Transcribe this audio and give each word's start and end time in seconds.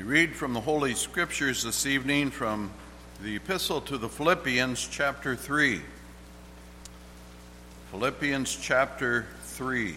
We 0.00 0.06
read 0.06 0.34
from 0.34 0.54
the 0.54 0.62
Holy 0.62 0.94
Scriptures 0.94 1.62
this 1.62 1.84
evening 1.84 2.30
from 2.30 2.70
the 3.22 3.36
Epistle 3.36 3.82
to 3.82 3.98
the 3.98 4.08
Philippians, 4.08 4.88
chapter 4.90 5.36
3. 5.36 5.82
Philippians, 7.90 8.56
chapter 8.56 9.26
3. 9.42 9.96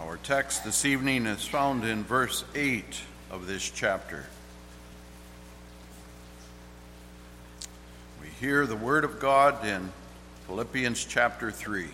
Our 0.00 0.16
text 0.24 0.64
this 0.64 0.84
evening 0.84 1.26
is 1.26 1.46
found 1.46 1.84
in 1.84 2.02
verse 2.02 2.42
8 2.56 3.02
of 3.30 3.46
this 3.46 3.70
chapter. 3.70 4.26
We 8.20 8.30
hear 8.40 8.66
the 8.66 8.74
Word 8.74 9.04
of 9.04 9.20
God 9.20 9.64
in 9.64 9.92
Philippians 10.48 11.04
chapter 11.04 11.52
3. 11.52 11.86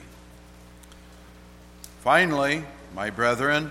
Finally, 2.01 2.65
my 2.95 3.11
brethren, 3.11 3.71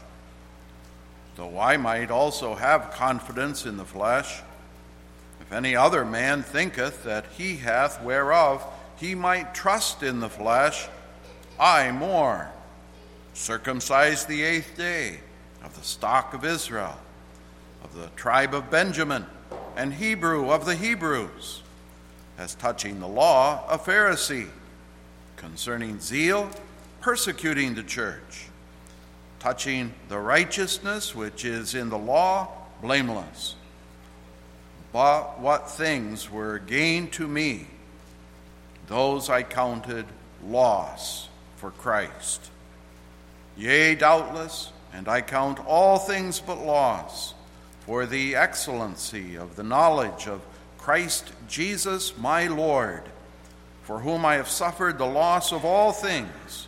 though 1.41 1.59
I 1.59 1.75
might 1.75 2.11
also 2.11 2.53
have 2.53 2.91
confidence 2.91 3.65
in 3.65 3.75
the 3.75 3.83
flesh. 3.83 4.43
If 5.39 5.51
any 5.51 5.75
other 5.75 6.05
man 6.05 6.43
thinketh 6.43 7.03
that 7.03 7.25
he 7.35 7.57
hath 7.57 8.03
whereof 8.03 8.63
he 8.97 9.15
might 9.15 9.55
trust 9.55 10.03
in 10.03 10.19
the 10.19 10.29
flesh, 10.29 10.87
I 11.59 11.91
more. 11.93 12.51
Circumcised 13.33 14.27
the 14.27 14.43
eighth 14.43 14.77
day, 14.77 15.19
of 15.63 15.75
the 15.75 15.83
stock 15.83 16.35
of 16.35 16.45
Israel, 16.45 16.95
of 17.83 17.95
the 17.95 18.09
tribe 18.15 18.53
of 18.53 18.69
Benjamin, 18.69 19.25
and 19.75 19.95
Hebrew 19.95 20.51
of 20.51 20.67
the 20.67 20.75
Hebrews, 20.75 21.63
as 22.37 22.53
touching 22.53 22.99
the 22.99 23.07
law, 23.07 23.65
a 23.67 23.79
Pharisee, 23.79 24.49
concerning 25.37 25.99
zeal, 25.99 26.51
persecuting 26.99 27.73
the 27.73 27.81
church 27.81 28.50
touching 29.41 29.91
the 30.07 30.19
righteousness 30.19 31.15
which 31.15 31.45
is 31.45 31.73
in 31.73 31.89
the 31.89 31.97
law, 31.97 32.47
blameless. 32.79 33.55
But 34.93 35.39
what 35.39 35.67
things 35.67 36.29
were 36.29 36.59
gained 36.59 37.11
to 37.13 37.27
me, 37.27 37.65
those 38.85 39.31
I 39.31 39.41
counted 39.41 40.05
loss 40.45 41.27
for 41.55 41.71
Christ. 41.71 42.51
Yea, 43.57 43.95
doubtless, 43.95 44.71
and 44.93 45.07
I 45.07 45.21
count 45.21 45.59
all 45.65 45.97
things 45.97 46.39
but 46.39 46.63
loss 46.63 47.33
for 47.87 48.05
the 48.05 48.35
excellency 48.35 49.37
of 49.37 49.55
the 49.55 49.63
knowledge 49.63 50.27
of 50.27 50.41
Christ 50.77 51.33
Jesus 51.47 52.15
my 52.15 52.45
Lord, 52.45 53.01
for 53.81 54.01
whom 54.01 54.23
I 54.23 54.35
have 54.35 54.49
suffered 54.49 54.99
the 54.99 55.05
loss 55.05 55.51
of 55.51 55.65
all 55.65 55.91
things 55.91 56.67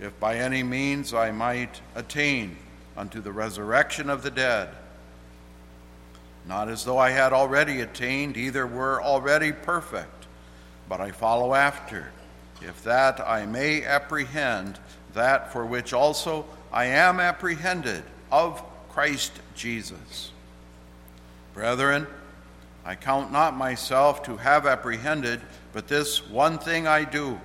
if 0.00 0.18
by 0.20 0.36
any 0.36 0.62
means 0.62 1.14
I 1.14 1.30
might 1.30 1.80
attain 1.94 2.56
unto 2.96 3.20
the 3.20 3.32
resurrection 3.32 4.10
of 4.10 4.22
the 4.22 4.30
dead. 4.30 4.70
Not 6.46 6.68
as 6.68 6.84
though 6.84 6.98
I 6.98 7.10
had 7.10 7.32
already 7.32 7.80
attained, 7.80 8.36
either 8.36 8.66
were 8.66 9.02
already 9.02 9.52
perfect, 9.52 10.26
but 10.88 11.00
I 11.00 11.10
follow 11.10 11.54
after, 11.54 12.10
if 12.62 12.82
that 12.84 13.20
I 13.20 13.46
may 13.46 13.84
apprehend 13.84 14.78
that 15.14 15.52
for 15.52 15.66
which 15.66 15.92
also 15.92 16.46
I 16.72 16.86
am 16.86 17.20
apprehended 17.20 18.04
of 18.30 18.62
Christ 18.90 19.32
Jesus. 19.54 20.30
Brethren, 21.54 22.06
I 22.84 22.94
count 22.94 23.32
not 23.32 23.56
myself 23.56 24.22
to 24.24 24.36
have 24.36 24.66
apprehended, 24.66 25.40
but 25.72 25.88
this 25.88 26.28
one 26.28 26.58
thing 26.58 26.86
I 26.86 27.04
do 27.04 27.40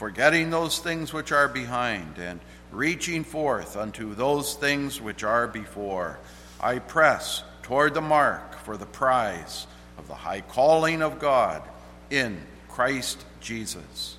forgetting 0.00 0.48
those 0.48 0.78
things 0.78 1.12
which 1.12 1.30
are 1.30 1.46
behind, 1.46 2.16
and 2.16 2.40
reaching 2.72 3.22
forth 3.22 3.76
unto 3.76 4.14
those 4.14 4.54
things 4.54 4.98
which 4.98 5.22
are 5.22 5.46
before. 5.46 6.18
I 6.58 6.78
press 6.78 7.42
toward 7.62 7.92
the 7.92 8.00
mark 8.00 8.56
for 8.60 8.78
the 8.78 8.86
prize 8.86 9.66
of 9.98 10.08
the 10.08 10.14
high 10.14 10.40
calling 10.40 11.02
of 11.02 11.18
God 11.18 11.62
in 12.08 12.40
Christ 12.66 13.22
Jesus. 13.42 14.16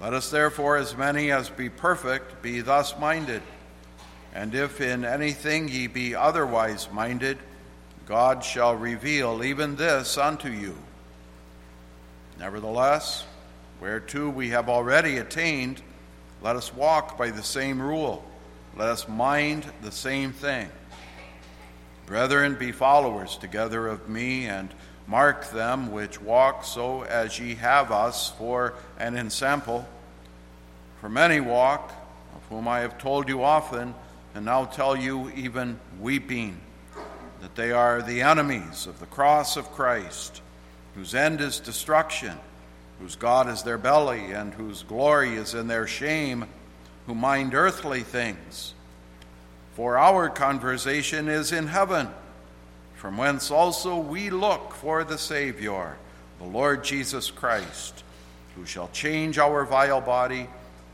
Let 0.00 0.14
us 0.14 0.30
therefore, 0.30 0.78
as 0.78 0.96
many 0.96 1.30
as 1.30 1.50
be 1.50 1.68
perfect, 1.68 2.40
be 2.40 2.62
thus 2.62 2.98
minded. 2.98 3.42
And 4.34 4.54
if 4.54 4.80
in 4.80 5.04
anything 5.04 5.68
ye 5.68 5.86
be 5.86 6.14
otherwise 6.14 6.88
minded, 6.90 7.36
God 8.06 8.42
shall 8.42 8.74
reveal 8.74 9.44
even 9.44 9.76
this 9.76 10.16
unto 10.16 10.48
you. 10.48 10.78
Nevertheless, 12.38 13.26
whereto 13.80 14.28
we 14.28 14.50
have 14.50 14.68
already 14.68 15.18
attained, 15.18 15.82
let 16.42 16.56
us 16.56 16.74
walk 16.74 17.18
by 17.18 17.30
the 17.30 17.42
same 17.42 17.80
rule. 17.80 18.24
Let 18.76 18.88
us 18.88 19.08
mind 19.08 19.66
the 19.82 19.92
same 19.92 20.32
thing. 20.32 20.68
Brethren, 22.06 22.54
be 22.54 22.72
followers 22.72 23.36
together 23.36 23.88
of 23.88 24.08
me, 24.08 24.46
and 24.46 24.72
mark 25.06 25.50
them 25.50 25.90
which 25.90 26.20
walk 26.20 26.64
so 26.64 27.02
as 27.02 27.38
ye 27.38 27.54
have 27.56 27.90
us 27.90 28.30
for 28.30 28.74
an 28.98 29.16
ensample. 29.16 29.86
For 31.00 31.08
many 31.08 31.40
walk, 31.40 31.92
of 32.34 32.42
whom 32.48 32.68
I 32.68 32.80
have 32.80 32.98
told 32.98 33.28
you 33.28 33.42
often, 33.42 33.94
and 34.34 34.44
now 34.44 34.66
tell 34.66 34.96
you 34.96 35.30
even 35.30 35.80
weeping, 36.00 36.60
that 37.40 37.54
they 37.54 37.72
are 37.72 38.02
the 38.02 38.22
enemies 38.22 38.86
of 38.86 39.00
the 39.00 39.06
cross 39.06 39.56
of 39.56 39.72
Christ, 39.72 40.42
whose 40.94 41.14
end 41.14 41.40
is 41.40 41.60
destruction 41.60 42.38
whose 42.98 43.16
God 43.16 43.48
is 43.48 43.62
their 43.62 43.78
belly, 43.78 44.32
and 44.32 44.54
whose 44.54 44.82
glory 44.82 45.34
is 45.34 45.54
in 45.54 45.68
their 45.68 45.86
shame, 45.86 46.46
who 47.06 47.14
mind 47.14 47.54
earthly 47.54 48.02
things. 48.02 48.74
For 49.74 49.98
our 49.98 50.30
conversation 50.30 51.28
is 51.28 51.52
in 51.52 51.66
heaven, 51.66 52.08
from 52.94 53.18
whence 53.18 53.50
also 53.50 53.98
we 53.98 54.30
look 54.30 54.72
for 54.72 55.04
the 55.04 55.18
Savior, 55.18 55.96
the 56.38 56.46
Lord 56.46 56.82
Jesus 56.82 57.30
Christ, 57.30 58.02
who 58.54 58.64
shall 58.64 58.88
change 58.88 59.38
our 59.38 59.64
vile 59.66 60.00
body, 60.00 60.48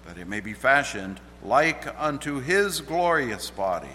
that 0.07 0.19
it 0.19 0.27
may 0.27 0.41
be 0.41 0.53
fashioned 0.53 1.21
like 1.45 1.87
unto 1.97 2.41
his 2.41 2.81
glorious 2.81 3.51
body, 3.51 3.87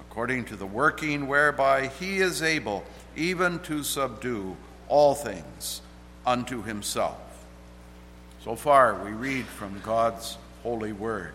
according 0.00 0.44
to 0.46 0.56
the 0.56 0.66
working 0.66 1.28
whereby 1.28 1.86
he 1.86 2.18
is 2.18 2.42
able 2.42 2.84
even 3.16 3.60
to 3.60 3.84
subdue 3.84 4.56
all 4.88 5.14
things 5.14 5.82
unto 6.26 6.62
himself. 6.62 7.18
So 8.44 8.56
far, 8.56 8.94
we 9.04 9.10
read 9.10 9.44
from 9.44 9.80
God's 9.80 10.38
holy 10.62 10.92
word. 10.92 11.34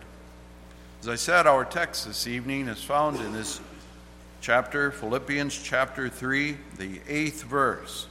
As 1.00 1.08
I 1.08 1.14
said, 1.14 1.46
our 1.46 1.64
text 1.64 2.04
this 2.04 2.26
evening 2.26 2.66
is 2.66 2.82
found 2.82 3.20
in 3.20 3.32
this 3.32 3.60
chapter, 4.40 4.90
Philippians 4.90 5.56
chapter 5.56 6.08
3, 6.08 6.56
the 6.78 7.00
eighth 7.08 7.44
verse. 7.44 8.08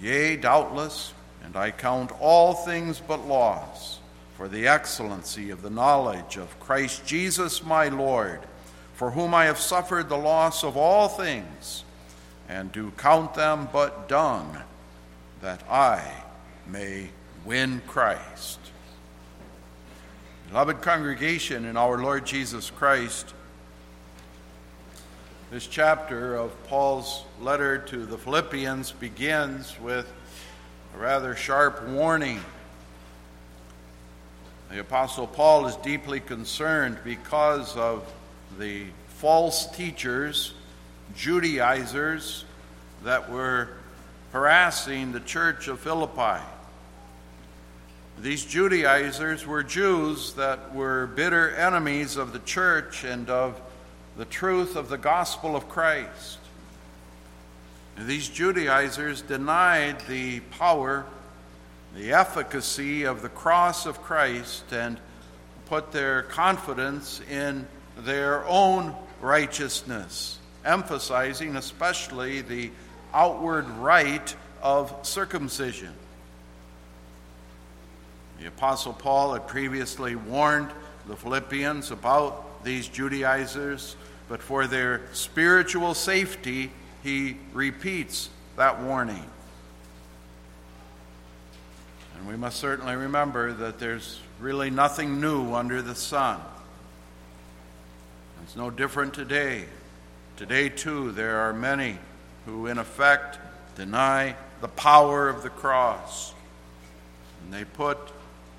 Yea, 0.00 0.36
doubtless, 0.36 1.14
and 1.44 1.56
I 1.56 1.72
count 1.72 2.12
all 2.20 2.54
things 2.54 3.00
but 3.00 3.26
loss 3.26 3.98
for 4.36 4.46
the 4.46 4.68
excellency 4.68 5.50
of 5.50 5.62
the 5.62 5.70
knowledge 5.70 6.36
of 6.36 6.60
Christ 6.60 7.04
Jesus 7.04 7.64
my 7.64 7.88
Lord, 7.88 8.38
for 8.94 9.10
whom 9.10 9.34
I 9.34 9.46
have 9.46 9.58
suffered 9.58 10.08
the 10.08 10.16
loss 10.16 10.62
of 10.62 10.76
all 10.76 11.08
things, 11.08 11.82
and 12.48 12.70
do 12.70 12.92
count 12.96 13.34
them 13.34 13.68
but 13.72 14.08
dung 14.08 14.58
that 15.40 15.64
I 15.68 16.22
may 16.68 17.10
win 17.46 17.80
Christ. 17.86 18.58
Beloved 20.48 20.82
congregation 20.82 21.64
in 21.64 21.76
our 21.76 21.96
Lord 21.96 22.26
Jesus 22.26 22.70
Christ, 22.70 23.32
This 25.52 25.68
chapter 25.68 26.34
of 26.34 26.50
Paul's 26.66 27.22
letter 27.40 27.78
to 27.78 28.04
the 28.04 28.18
Philippians 28.18 28.90
begins 28.90 29.78
with 29.80 30.12
a 30.96 30.98
rather 30.98 31.36
sharp 31.36 31.86
warning. 31.86 32.40
The 34.68 34.80
Apostle 34.80 35.28
Paul 35.28 35.68
is 35.68 35.76
deeply 35.76 36.18
concerned 36.18 36.98
because 37.04 37.76
of 37.76 38.12
the 38.58 38.86
false 39.06 39.70
teachers, 39.70 40.52
Judaizers, 41.14 42.44
that 43.04 43.30
were 43.30 43.68
harassing 44.32 45.12
the 45.12 45.20
church 45.20 45.68
of 45.68 45.78
Philippi. 45.78 46.42
These 48.18 48.46
Judaizers 48.46 49.46
were 49.46 49.62
Jews 49.62 50.32
that 50.34 50.74
were 50.74 51.06
bitter 51.06 51.50
enemies 51.50 52.16
of 52.16 52.32
the 52.32 52.38
church 52.38 53.04
and 53.04 53.28
of 53.28 53.60
the 54.16 54.24
truth 54.24 54.74
of 54.74 54.88
the 54.88 54.96
gospel 54.96 55.54
of 55.54 55.68
Christ. 55.68 56.38
These 57.98 58.30
Judaizers 58.30 59.20
denied 59.20 60.00
the 60.08 60.40
power, 60.40 61.04
the 61.94 62.12
efficacy 62.12 63.04
of 63.04 63.20
the 63.20 63.28
cross 63.28 63.84
of 63.84 64.02
Christ 64.02 64.72
and 64.72 64.98
put 65.66 65.92
their 65.92 66.22
confidence 66.22 67.20
in 67.30 67.66
their 67.98 68.46
own 68.46 68.94
righteousness, 69.20 70.38
emphasizing 70.64 71.54
especially 71.56 72.40
the 72.40 72.70
outward 73.12 73.68
rite 73.68 74.36
of 74.62 74.94
circumcision. 75.02 75.92
The 78.46 78.52
Apostle 78.52 78.92
Paul 78.92 79.32
had 79.32 79.48
previously 79.48 80.14
warned 80.14 80.70
the 81.08 81.16
Philippians 81.16 81.90
about 81.90 82.62
these 82.62 82.86
Judaizers 82.86 83.96
but 84.28 84.40
for 84.40 84.68
their 84.68 85.02
spiritual 85.12 85.94
safety, 85.94 86.70
he 87.02 87.38
repeats 87.52 88.30
that 88.56 88.80
warning. 88.80 89.28
And 92.16 92.28
we 92.28 92.36
must 92.36 92.58
certainly 92.58 92.94
remember 92.94 93.52
that 93.52 93.80
there's 93.80 94.20
really 94.38 94.70
nothing 94.70 95.20
new 95.20 95.52
under 95.52 95.82
the 95.82 95.96
sun. 95.96 96.40
It's 98.44 98.54
no 98.54 98.70
different 98.70 99.12
today. 99.12 99.64
Today, 100.36 100.68
too, 100.68 101.10
there 101.10 101.38
are 101.38 101.52
many 101.52 101.98
who, 102.44 102.68
in 102.68 102.78
effect, 102.78 103.40
deny 103.74 104.36
the 104.60 104.68
power 104.68 105.28
of 105.28 105.42
the 105.42 105.50
cross. 105.50 106.32
And 107.42 107.52
they 107.52 107.64
put 107.64 107.98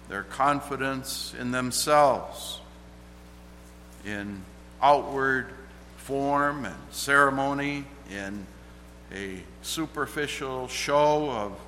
their 0.09 0.23
confidence 0.23 1.33
in 1.39 1.51
themselves, 1.51 2.59
in 4.05 4.43
outward 4.81 5.47
form 5.97 6.65
and 6.65 6.75
ceremony, 6.91 7.85
in 8.09 8.45
a 9.13 9.41
superficial 9.61 10.67
show 10.67 11.29
of 11.29 11.59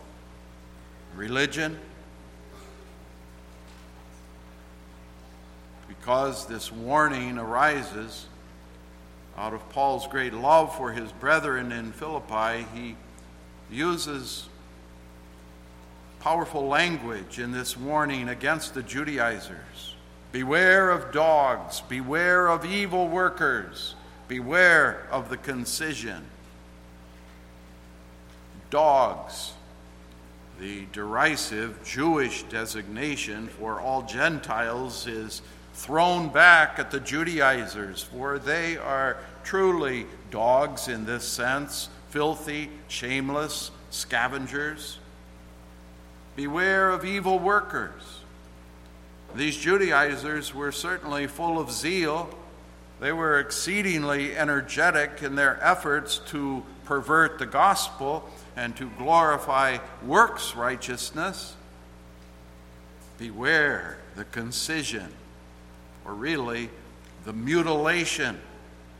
religion. 1.16 1.78
Because 5.88 6.46
this 6.46 6.72
warning 6.72 7.38
arises 7.38 8.26
out 9.38 9.54
of 9.54 9.68
Paul's 9.70 10.08
great 10.08 10.34
love 10.34 10.76
for 10.76 10.92
his 10.92 11.12
brethren 11.14 11.72
in 11.72 11.94
Philippi, 11.94 12.66
he 12.74 12.96
uses 13.72 14.49
powerful 16.20 16.68
language 16.68 17.40
in 17.40 17.52
this 17.52 17.78
warning 17.78 18.30
against 18.30 18.74
the 18.74 18.84
Judaizers. 18.84 19.96
Beware 20.32 20.92
of 20.92 21.12
dogs, 21.12 21.82
beware 21.82 22.48
of 22.48 22.66
evil 22.66 23.08
workers, 23.08 23.96
beware 24.28 25.08
of 25.12 25.30
the 25.30 25.38
concision. 25.38 26.24
Dogs, 28.70 29.54
the 30.60 30.86
derisive 30.92 31.84
Jewish 31.84 32.44
designation 32.44 33.48
for 33.48 33.80
all 33.80 34.04
Gentiles, 34.04 35.08
is 35.08 35.42
thrown 35.74 36.30
back 36.30 36.78
at 36.78 36.92
the 36.92 37.00
Judaizers, 37.00 38.04
for 38.04 38.38
they 38.38 38.78
are 38.78 39.18
truly 39.44 40.06
dogs 40.30 40.90
in 40.90 41.06
this 41.06 41.24
sense 41.24 41.90
filthy, 42.10 42.70
shameless 42.88 43.72
scavengers. 43.90 44.99
Beware 46.40 46.90
of 46.90 47.04
evil 47.04 47.38
workers 47.38 48.22
these 49.36 49.58
Judaizers 49.58 50.56
were 50.56 50.72
certainly 50.72 51.28
full 51.28 51.60
of 51.60 51.70
zeal. 51.70 52.30
They 53.02 53.12
were 53.12 53.42
exceedingly 53.42 54.38
energetic 54.38 55.22
in 55.22 55.36
their 55.36 55.62
efforts 55.62 56.20
to 56.28 56.64
pervert 56.86 57.40
the 57.40 57.46
gospel 57.46 58.24
and 58.56 58.74
to 58.78 58.90
glorify 58.92 59.80
works 60.02 60.56
righteousness. 60.56 61.58
Beware 63.18 63.98
the 64.16 64.24
concision, 64.24 65.12
or 66.06 66.14
really 66.14 66.70
the 67.26 67.34
mutilation. 67.34 68.40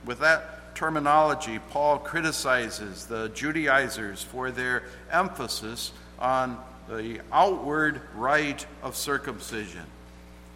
With 0.04 0.20
that 0.20 0.76
terminology, 0.76 1.60
Paul 1.70 2.00
criticizes 2.00 3.06
the 3.06 3.30
Judaizers 3.30 4.22
for 4.22 4.52
their 4.52 4.84
emphasis 5.10 5.94
on 6.20 6.58
the 6.90 7.22
outward 7.32 8.02
rite 8.16 8.66
of 8.82 8.96
circumcision. 8.96 9.86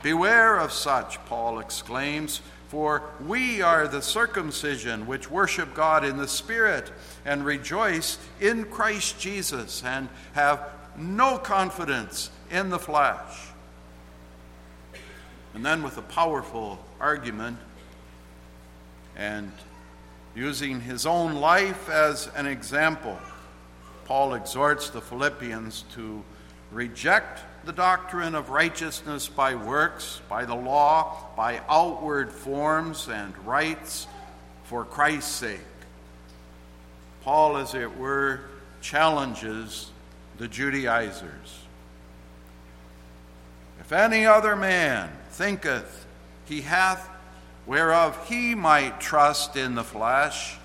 Beware 0.02 0.58
of 0.58 0.72
such, 0.74 1.24
Paul 1.26 1.60
exclaims, 1.60 2.42
for 2.70 3.04
we 3.26 3.62
are 3.62 3.88
the 3.88 4.02
circumcision 4.02 5.06
which 5.06 5.30
worship 5.30 5.76
God 5.76 6.04
in 6.04 6.18
the 6.18 6.28
Spirit 6.28 6.92
and 7.24 7.46
rejoice 7.46 8.18
in 8.42 8.66
Christ 8.66 9.20
Jesus 9.20 9.84
and 9.84 10.10
have 10.34 10.72
no 10.98 11.38
confidence 11.38 12.32
in 12.50 12.70
the 12.70 12.80
flesh. 12.80 13.50
And 15.54 15.64
then, 15.64 15.84
with 15.84 15.98
a 15.98 16.02
powerful 16.02 16.84
argument 17.00 17.60
and 19.16 19.52
using 20.36 20.82
his 20.82 21.06
own 21.06 21.36
life 21.36 21.90
as 21.90 22.28
an 22.36 22.48
example, 22.48 23.20
Paul 24.06 24.34
exhorts 24.34 24.90
the 24.90 25.02
Philippians 25.02 25.86
to 25.94 26.24
reject 26.72 27.42
the 27.66 27.72
doctrine 27.72 28.36
of 28.36 28.50
righteousness 28.50 29.28
by 29.28 29.56
works, 29.56 30.22
by 30.28 30.46
the 30.46 30.56
law, 30.56 31.28
by 31.38 31.62
outward 31.70 32.32
forms 32.32 33.08
and 33.08 33.34
rites 33.46 34.08
for 34.66 34.84
Christ's 34.84 35.32
sake. 35.32 35.60
Paul, 37.22 37.58
as 37.58 37.74
it 37.74 37.98
were, 37.98 38.42
challenges 38.82 39.92
the 40.38 40.48
Judaizers. 40.48 41.60
If 43.80 43.92
any 43.92 44.26
other 44.26 44.56
man 44.56 45.10
thinketh 45.30 46.06
he 46.46 46.62
hath 46.62 47.10
whereof 47.66 48.28
he 48.28 48.56
might 48.56 49.00
trust 49.00 49.56
in 49.56 49.76
the 49.76 49.84
flesh, 49.84 50.58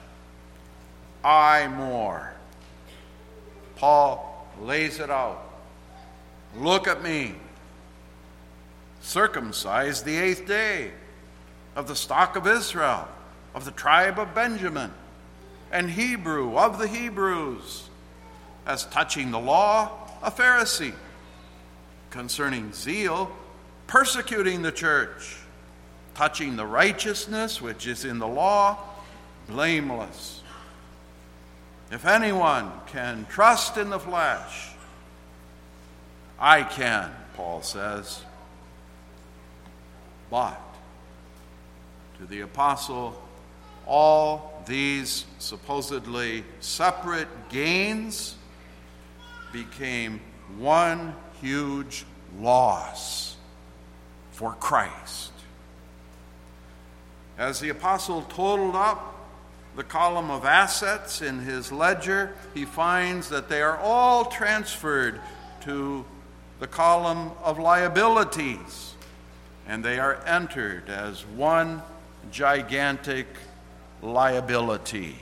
I 1.23 1.69
more. 1.69 2.33
Paul 3.79 4.47
lays 4.61 4.99
it 4.99 5.11
out 5.11 5.49
Look 6.57 6.89
at 6.89 7.03
me. 7.03 7.35
Circumcised 9.01 10.05
the 10.05 10.17
eighth 10.17 10.47
day 10.47 10.91
of 11.77 11.87
the 11.87 11.95
stock 11.95 12.37
of 12.37 12.47
Israel, 12.47 13.07
of 13.55 13.65
the 13.65 13.71
tribe 13.71 14.19
of 14.19 14.35
Benjamin, 14.35 14.93
and 15.71 15.91
Hebrew 15.91 16.57
of 16.57 16.79
the 16.79 16.89
Hebrews. 16.89 17.89
As 18.67 18.85
touching 18.87 19.31
the 19.31 19.39
law, 19.39 20.09
a 20.23 20.31
Pharisee. 20.31 20.95
Concerning 22.11 22.73
zeal, 22.73 23.31
persecuting 23.87 24.63
the 24.63 24.73
church. 24.73 25.37
Touching 26.15 26.57
the 26.57 26.67
righteousness 26.67 27.63
which 27.63 27.87
is 27.87 28.05
in 28.05 28.19
the 28.19 28.27
law, 28.27 28.79
blameless. 29.49 30.43
If 31.91 32.05
anyone 32.05 32.71
can 32.87 33.27
trust 33.31 33.79
in 33.79 33.89
the 33.89 33.99
flesh, 33.99 34.71
I 36.39 36.63
can, 36.63 37.11
Paul 37.35 37.63
says. 37.63 38.23
But 40.31 40.61
to 42.19 42.27
the 42.27 42.43
apostle, 42.43 43.21
all 43.87 44.63
these 44.67 45.25
supposedly 45.39 46.45
separate 46.61 47.49
gains 47.49 48.37
became 49.51 50.21
one 50.59 51.15
huge 51.41 52.05
loss 52.39 53.37
for 54.31 54.53
Christ. 54.53 55.33
As 57.39 57.61
the 57.61 57.71
apostle 57.71 58.23
totaled 58.23 58.77
up 58.77 59.18
the 59.79 59.85
column 59.85 60.29
of 60.29 60.45
assets 60.45 61.23
in 61.23 61.39
his 61.39 61.71
ledger, 61.71 62.35
he 62.53 62.65
finds 62.65 63.29
that 63.29 63.49
they 63.49 63.63
are 63.63 63.79
all 63.79 64.25
transferred 64.25 65.21
to 65.61 66.05
the 66.59 66.67
column 66.67 67.31
of 67.45 67.61
liabilities, 67.61 68.95
and 69.69 69.85
they 69.85 70.01
are 70.01 70.17
entered 70.27 70.89
as 70.89 71.25
one 71.27 71.81
gigantic 72.33 73.29
liability, 74.03 75.15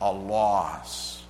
a 0.00 0.12
loss. 0.12 1.24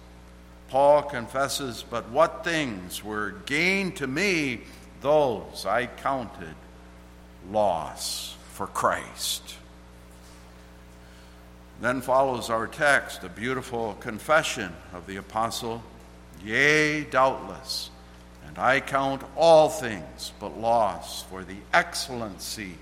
Paul 0.69 1.05
confesses, 1.05 1.83
But 1.89 2.11
what 2.11 2.45
things 2.45 3.03
were 3.03 3.31
gain 3.47 3.93
to 3.93 4.07
me, 4.07 4.61
those 5.01 5.65
I 5.65 5.87
counted 5.87 6.55
loss 7.51 8.37
for 8.53 8.67
Christ. 8.67 9.58
Then 11.81 12.01
follows 12.01 12.51
our 12.51 12.67
text, 12.67 13.23
a 13.23 13.29
beautiful 13.29 13.95
confession 14.01 14.75
of 14.93 15.07
the 15.07 15.17
apostle 15.17 15.83
Yea, 16.45 17.03
doubtless, 17.05 17.91
and 18.47 18.59
I 18.59 18.81
count 18.81 19.23
all 19.37 19.69
things 19.69 20.33
but 20.39 20.59
loss 20.59 21.23
for 21.25 21.43
the 21.43 21.57
excellency 21.73 22.75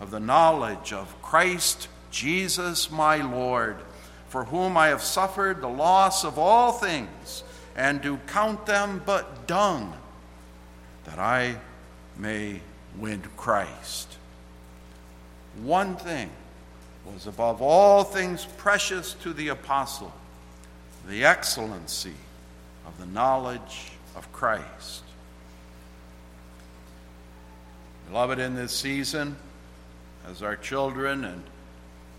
of 0.00 0.10
the 0.10 0.20
knowledge 0.20 0.92
of 0.92 1.22
Christ 1.22 1.88
Jesus 2.10 2.90
my 2.90 3.16
Lord, 3.16 3.76
for 4.28 4.44
whom 4.44 4.76
I 4.76 4.88
have 4.88 5.02
suffered 5.02 5.60
the 5.60 5.68
loss 5.68 6.24
of 6.24 6.38
all 6.38 6.72
things, 6.72 7.44
and 7.76 8.00
do 8.00 8.18
count 8.26 8.66
them 8.66 9.02
but 9.04 9.46
dung, 9.46 9.94
that 11.04 11.18
I 11.18 11.56
may 12.16 12.60
win 12.98 13.22
Christ. 13.36 14.16
One 15.62 15.96
thing 15.96 16.30
was 17.12 17.26
above 17.26 17.60
all 17.60 18.04
things 18.04 18.46
precious 18.56 19.14
to 19.14 19.32
the 19.32 19.48
apostle 19.48 20.12
the 21.08 21.24
excellency 21.24 22.14
of 22.86 22.98
the 22.98 23.06
knowledge 23.06 23.92
of 24.16 24.30
Christ. 24.32 25.02
Beloved, 28.08 28.38
in 28.38 28.54
this 28.54 28.72
season, 28.72 29.36
as 30.26 30.42
our 30.42 30.56
children 30.56 31.24
and 31.24 31.42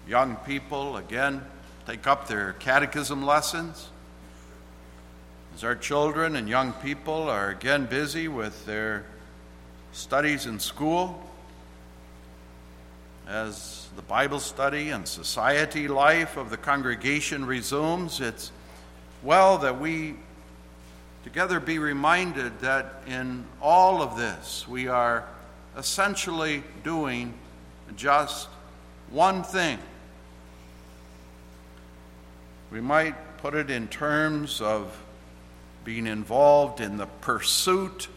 young 0.08 0.36
people 0.38 0.98
again 0.98 1.44
take 1.88 2.06
up 2.06 2.28
their 2.28 2.54
catechism 2.54 3.26
lessons, 3.26 3.90
as 5.56 5.64
our 5.64 5.76
children 5.76 6.36
and 6.36 6.50
young 6.50 6.74
people 6.74 7.30
are 7.30 7.50
again 7.50 7.86
busy 7.86 8.28
with 8.28 8.66
their 8.66 9.06
studies 9.94 10.46
in 10.46 10.60
school, 10.60 11.22
as 13.28 13.88
the 13.96 14.02
Bible 14.02 14.40
study 14.40 14.90
and 14.90 15.08
society 15.08 15.88
life 15.88 16.38
of 16.38 16.50
the 16.50 16.58
congregation 16.58 17.46
resumes, 17.46 18.20
it's 18.20 18.52
well 19.24 19.58
that 19.60 19.80
we 19.80 20.16
together 21.24 21.60
be 21.60 21.80
reminded 21.80 22.60
that 22.60 23.02
in 23.08 23.46
all 23.62 24.02
of 24.02 24.16
this 24.16 24.68
we 24.68 24.88
are 24.88 25.26
essentially 25.76 26.64
doing 26.84 27.34
just 27.96 28.48
one 29.10 29.44
thing. 29.44 29.80
We 32.72 32.82
might 32.82 33.16
put 33.38 33.56
it 33.56 33.70
in 33.70 33.88
terms 33.88 34.62
of 34.62 34.96
being 35.84 36.08
involved 36.08 36.82
in 36.82 36.98
the 36.98 37.06
pursuit 37.06 38.08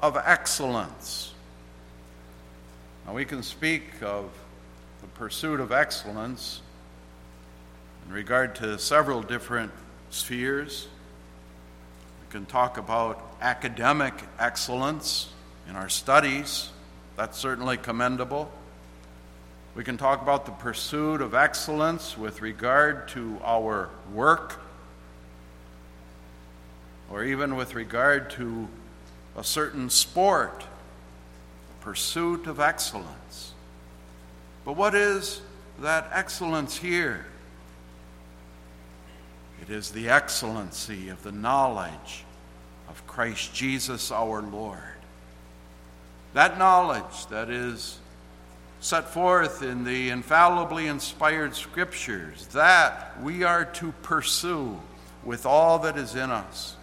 of 0.00 0.16
excellence. 0.16 1.33
Now, 3.06 3.12
we 3.12 3.26
can 3.26 3.42
speak 3.42 3.82
of 4.02 4.30
the 5.02 5.06
pursuit 5.08 5.60
of 5.60 5.72
excellence 5.72 6.62
in 8.06 8.12
regard 8.12 8.54
to 8.56 8.78
several 8.78 9.22
different 9.22 9.72
spheres 10.10 10.88
We 12.22 12.32
can 12.32 12.46
talk 12.46 12.78
about 12.78 13.36
academic 13.40 14.14
excellence 14.38 15.28
in 15.68 15.76
our 15.76 15.88
studies. 15.88 16.70
That's 17.16 17.38
certainly 17.38 17.76
commendable. 17.76 18.50
We 19.74 19.84
can 19.84 19.98
talk 19.98 20.22
about 20.22 20.46
the 20.46 20.52
pursuit 20.52 21.20
of 21.20 21.34
excellence 21.34 22.16
with 22.16 22.40
regard 22.40 23.08
to 23.08 23.38
our 23.44 23.90
work, 24.12 24.60
or 27.10 27.24
even 27.24 27.56
with 27.56 27.74
regard 27.74 28.30
to 28.30 28.68
a 29.36 29.44
certain 29.44 29.90
sport, 29.90 30.64
pursuit 31.84 32.46
of 32.46 32.60
excellence. 32.60 33.52
But 34.64 34.72
what 34.72 34.94
is 34.94 35.42
that 35.80 36.08
excellence 36.12 36.78
here? 36.78 37.26
It 39.60 39.68
is 39.68 39.90
the 39.90 40.08
excellency 40.08 41.10
of 41.10 41.22
the 41.22 41.30
knowledge 41.30 42.24
of 42.88 43.06
Christ 43.06 43.54
Jesus 43.54 44.10
our 44.10 44.40
Lord. 44.40 44.78
That 46.32 46.58
knowledge 46.58 47.26
that 47.26 47.50
is 47.50 47.98
set 48.80 49.10
forth 49.10 49.62
in 49.62 49.84
the 49.84 50.08
infallibly 50.08 50.86
inspired 50.86 51.54
scriptures, 51.54 52.46
that 52.48 53.20
we 53.22 53.42
are 53.42 53.66
to 53.66 53.92
pursue 54.02 54.80
with 55.22 55.44
all 55.44 55.78
that 55.80 55.98
is 55.98 56.14
in 56.14 56.30
us, 56.30 56.76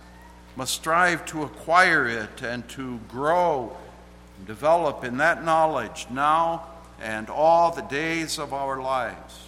must 0.56 0.74
strive 0.74 1.26
to 1.26 1.42
acquire 1.42 2.08
it 2.08 2.44
and 2.44 2.68
to 2.70 3.00
grow 3.08 3.76
and 4.42 4.48
develop 4.48 5.04
in 5.04 5.18
that 5.18 5.46
knowledge 5.46 6.08
now 6.10 6.66
and 7.00 7.30
all 7.30 7.72
the 7.72 7.84
days 7.84 8.40
of 8.40 8.54
our 8.54 8.82
lives. 8.82 9.40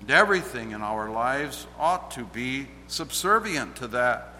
And 0.00 0.08
everything 0.12 0.70
in 0.70 0.82
our 0.82 1.10
lives 1.10 1.66
ought 1.76 2.12
to 2.12 2.22
be 2.22 2.68
subservient 2.86 3.74
to 3.76 3.88
that. 3.88 4.38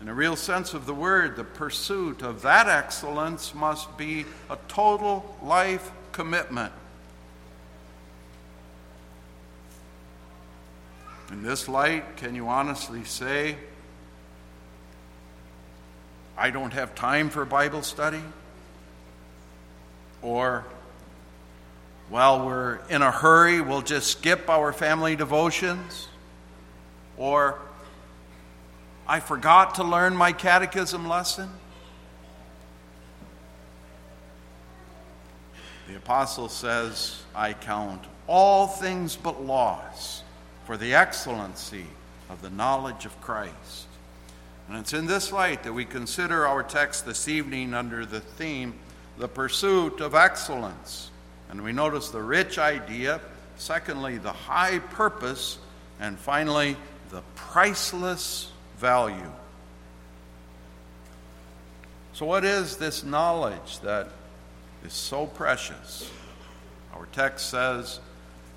In 0.00 0.08
a 0.08 0.14
real 0.14 0.34
sense 0.34 0.72
of 0.72 0.86
the 0.86 0.94
word, 0.94 1.36
the 1.36 1.44
pursuit 1.44 2.22
of 2.22 2.40
that 2.40 2.68
excellence 2.68 3.54
must 3.54 3.98
be 3.98 4.24
a 4.48 4.56
total 4.66 5.36
life 5.42 5.90
commitment. 6.10 6.72
In 11.30 11.42
this 11.42 11.68
light, 11.68 12.16
can 12.16 12.34
you 12.34 12.48
honestly 12.48 13.04
say, 13.04 13.56
I 16.36 16.50
don't 16.50 16.72
have 16.72 16.94
time 16.94 17.30
for 17.30 17.44
Bible 17.44 17.82
study? 17.82 18.22
Or, 20.22 20.64
while 22.08 22.46
we're 22.46 22.78
in 22.88 23.02
a 23.02 23.10
hurry, 23.10 23.60
we'll 23.60 23.82
just 23.82 24.10
skip 24.10 24.48
our 24.48 24.72
family 24.72 25.16
devotions. 25.16 26.08
Or, 27.16 27.58
I 29.06 29.20
forgot 29.20 29.74
to 29.76 29.84
learn 29.84 30.16
my 30.16 30.32
catechism 30.32 31.08
lesson. 31.08 31.50
The 35.88 35.96
apostle 35.96 36.48
says, 36.48 37.22
I 37.34 37.52
count 37.52 38.04
all 38.26 38.66
things 38.66 39.16
but 39.16 39.44
loss 39.44 40.22
for 40.64 40.76
the 40.76 40.94
excellency 40.94 41.86
of 42.30 42.40
the 42.40 42.50
knowledge 42.50 43.04
of 43.04 43.20
Christ. 43.20 43.88
And 44.72 44.80
it's 44.80 44.94
in 44.94 45.04
this 45.04 45.32
light 45.32 45.64
that 45.64 45.74
we 45.74 45.84
consider 45.84 46.46
our 46.46 46.62
text 46.62 47.04
this 47.04 47.28
evening 47.28 47.74
under 47.74 48.06
the 48.06 48.20
theme, 48.20 48.72
the 49.18 49.28
pursuit 49.28 50.00
of 50.00 50.14
excellence. 50.14 51.10
And 51.50 51.62
we 51.62 51.72
notice 51.72 52.08
the 52.08 52.22
rich 52.22 52.56
idea, 52.56 53.20
secondly, 53.58 54.16
the 54.16 54.32
high 54.32 54.78
purpose, 54.78 55.58
and 56.00 56.18
finally, 56.18 56.78
the 57.10 57.20
priceless 57.34 58.50
value. 58.78 59.30
So, 62.14 62.24
what 62.24 62.42
is 62.42 62.78
this 62.78 63.04
knowledge 63.04 63.78
that 63.80 64.08
is 64.86 64.94
so 64.94 65.26
precious? 65.26 66.10
Our 66.94 67.04
text 67.12 67.50
says, 67.50 68.00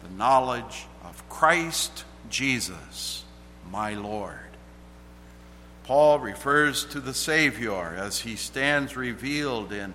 the 0.01 0.15
knowledge 0.15 0.86
of 1.03 1.27
Christ 1.27 2.05
Jesus, 2.29 3.25
my 3.69 3.95
Lord. 3.95 4.54
Paul 5.86 6.18
refers 6.18 6.84
to 6.86 7.00
the 7.00 7.13
Savior 7.13 7.96
as 7.96 8.22
he 8.22 8.38
stands 8.38 8.98
revealed 8.98 9.72
in 9.72 9.94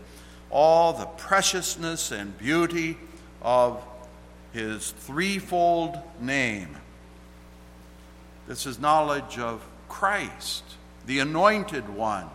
all 0.49 0.92
the 0.92 1.06
preciousness 1.06 2.12
and 2.12 2.38
beauty 2.38 2.97
of 3.42 3.82
his 4.52 4.92
threefold 4.92 5.99
name. 6.20 6.76
This 8.47 8.66
is 8.66 8.78
knowledge 8.78 9.40
of 9.40 9.66
Christ, 9.88 10.62
the 11.06 11.18
anointed 11.18 11.88
one, 11.88 12.30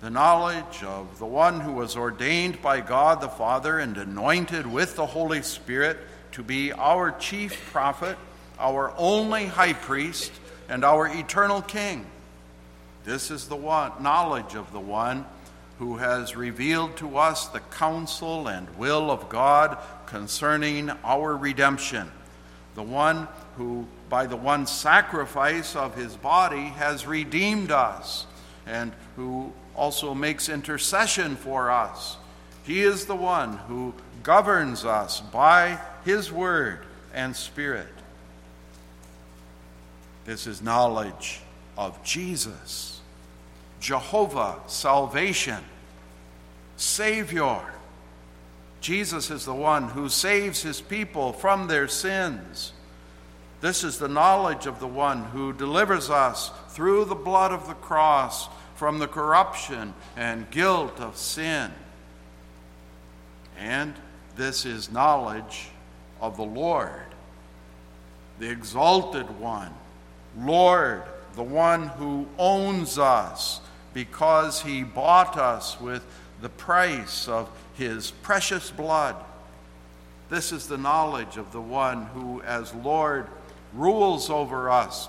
the 0.00 0.08
knowledge 0.08 0.82
of 0.82 1.18
the 1.18 1.26
one 1.26 1.60
who 1.60 1.72
was 1.72 1.96
ordained 1.96 2.62
by 2.62 2.80
God 2.80 3.20
the 3.20 3.28
Father 3.28 3.78
and 3.78 3.94
anointed 3.98 4.66
with 4.66 4.96
the 4.96 5.04
Holy 5.04 5.42
Spirit 5.42 5.98
to 6.32 6.42
be 6.42 6.72
our 6.72 7.10
chief 7.10 7.70
prophet, 7.72 8.16
our 8.58 8.94
only 8.96 9.44
high 9.44 9.74
priest, 9.74 10.32
and 10.70 10.82
our 10.82 11.08
eternal 11.08 11.60
king. 11.60 12.06
This 13.08 13.30
is 13.30 13.48
the 13.48 13.56
one 13.56 14.02
knowledge 14.02 14.54
of 14.54 14.70
the 14.70 14.78
one 14.78 15.24
who 15.78 15.96
has 15.96 16.36
revealed 16.36 16.98
to 16.98 17.16
us 17.16 17.46
the 17.46 17.60
counsel 17.60 18.48
and 18.48 18.68
will 18.76 19.10
of 19.10 19.30
God 19.30 19.78
concerning 20.04 20.90
our 21.02 21.34
redemption, 21.34 22.12
the 22.74 22.82
one 22.82 23.26
who, 23.56 23.86
by 24.10 24.26
the 24.26 24.36
one 24.36 24.66
sacrifice 24.66 25.74
of 25.74 25.94
his 25.94 26.16
body, 26.16 26.64
has 26.64 27.06
redeemed 27.06 27.70
us, 27.70 28.26
and 28.66 28.92
who 29.16 29.54
also 29.74 30.12
makes 30.12 30.50
intercession 30.50 31.36
for 31.36 31.70
us, 31.70 32.18
He 32.64 32.82
is 32.82 33.06
the 33.06 33.16
one 33.16 33.56
who 33.56 33.94
governs 34.22 34.84
us 34.84 35.22
by 35.22 35.80
His 36.04 36.30
Word 36.30 36.80
and 37.14 37.34
Spirit. 37.34 37.88
This 40.26 40.46
is 40.46 40.60
knowledge 40.60 41.40
of 41.78 42.02
Jesus, 42.02 42.97
Jehovah, 43.80 44.56
salvation, 44.66 45.64
Savior. 46.76 47.60
Jesus 48.80 49.30
is 49.30 49.44
the 49.44 49.54
one 49.54 49.88
who 49.88 50.08
saves 50.08 50.62
his 50.62 50.80
people 50.80 51.32
from 51.32 51.66
their 51.66 51.88
sins. 51.88 52.72
This 53.60 53.82
is 53.82 53.98
the 53.98 54.08
knowledge 54.08 54.66
of 54.66 54.78
the 54.78 54.86
one 54.86 55.24
who 55.24 55.52
delivers 55.52 56.10
us 56.10 56.52
through 56.68 57.06
the 57.06 57.14
blood 57.14 57.52
of 57.52 57.66
the 57.66 57.74
cross 57.74 58.48
from 58.76 59.00
the 59.00 59.08
corruption 59.08 59.94
and 60.16 60.48
guilt 60.50 61.00
of 61.00 61.16
sin. 61.16 61.72
And 63.58 63.94
this 64.36 64.64
is 64.64 64.92
knowledge 64.92 65.70
of 66.20 66.36
the 66.36 66.44
Lord, 66.44 67.06
the 68.38 68.48
exalted 68.48 69.40
one, 69.40 69.74
Lord, 70.38 71.02
the 71.34 71.42
one 71.42 71.88
who 71.88 72.26
owns 72.38 72.98
us 72.98 73.60
because 73.94 74.62
he 74.62 74.82
bought 74.82 75.36
us 75.36 75.80
with 75.80 76.04
the 76.40 76.48
price 76.48 77.28
of 77.28 77.50
his 77.74 78.10
precious 78.10 78.70
blood. 78.70 79.16
This 80.30 80.52
is 80.52 80.66
the 80.66 80.78
knowledge 80.78 81.36
of 81.36 81.52
the 81.52 81.60
one 81.60 82.06
who, 82.06 82.42
as 82.42 82.74
Lord, 82.74 83.26
rules 83.72 84.30
over 84.30 84.70
us 84.70 85.08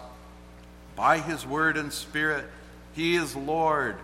by 0.96 1.20
his 1.20 1.46
word 1.46 1.78
and 1.78 1.92
spirit. 1.92 2.46
He 2.94 3.16
is 3.16 3.36
Lord. 3.36 3.98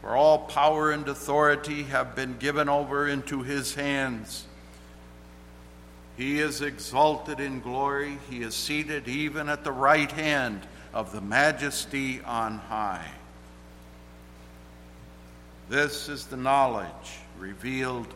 For 0.00 0.16
all 0.16 0.38
power 0.38 0.92
and 0.92 1.06
authority 1.08 1.82
have 1.84 2.14
been 2.14 2.38
given 2.38 2.68
over 2.68 3.08
into 3.08 3.42
his 3.42 3.74
hands. 3.74 4.46
He 6.16 6.40
is 6.40 6.62
exalted 6.62 7.40
in 7.40 7.60
glory. 7.60 8.18
He 8.30 8.42
is 8.42 8.54
seated 8.54 9.06
even 9.06 9.48
at 9.48 9.64
the 9.64 9.72
right 9.72 10.10
hand 10.10 10.66
of 10.92 11.12
the 11.12 11.20
majesty 11.20 12.20
on 12.22 12.58
high. 12.58 13.10
This 15.68 16.08
is 16.08 16.24
the 16.24 16.36
knowledge 16.38 17.18
revealed 17.38 18.06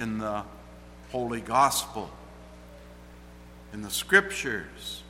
in 0.00 0.18
the 0.18 0.42
Holy 1.12 1.40
Gospel, 1.40 2.10
in 3.72 3.82
the 3.82 3.90
Scriptures. 3.90 5.04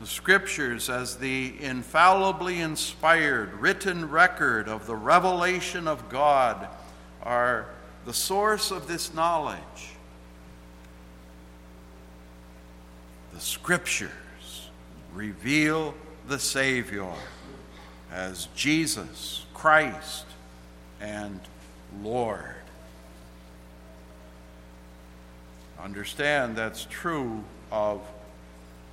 The 0.00 0.08
Scriptures, 0.08 0.90
as 0.90 1.16
the 1.16 1.54
infallibly 1.60 2.60
inspired 2.60 3.54
written 3.54 4.10
record 4.10 4.68
of 4.68 4.86
the 4.88 4.96
revelation 4.96 5.86
of 5.86 6.08
God, 6.08 6.66
are 7.22 7.66
the 8.04 8.12
source 8.12 8.72
of 8.72 8.88
this 8.88 9.14
knowledge. 9.14 9.60
The 13.32 13.40
Scriptures 13.40 14.10
reveal 15.14 15.94
the 16.26 16.40
Savior 16.40 17.12
as 18.10 18.48
Jesus 18.56 19.43
Christ 19.64 20.26
and 21.00 21.40
Lord. 22.02 22.54
Understand 25.82 26.54
that's 26.54 26.86
true 26.90 27.42
of 27.72 28.02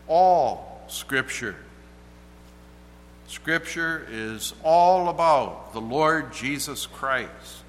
all 0.08 0.82
Scripture. 0.88 1.58
Scripture 3.28 4.08
is 4.10 4.54
all 4.64 5.10
about 5.10 5.74
the 5.74 5.82
Lord 5.82 6.32
Jesus 6.32 6.86
Christ. 6.86 7.64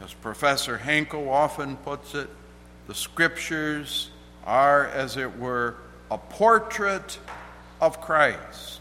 As 0.00 0.14
Professor 0.14 0.78
Hanko 0.78 1.28
often 1.28 1.76
puts 1.78 2.14
it, 2.14 2.30
the 2.86 2.94
Scriptures 2.94 4.10
are, 4.46 4.86
as 4.86 5.16
it 5.16 5.40
were, 5.40 5.74
a 6.08 6.18
portrait 6.18 7.18
of 7.80 8.00
Christ. 8.00 8.79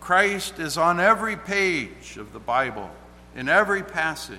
Christ 0.00 0.58
is 0.58 0.76
on 0.78 0.98
every 0.98 1.36
page 1.36 2.16
of 2.16 2.32
the 2.32 2.40
Bible, 2.40 2.90
in 3.36 3.48
every 3.48 3.82
passage. 3.82 4.38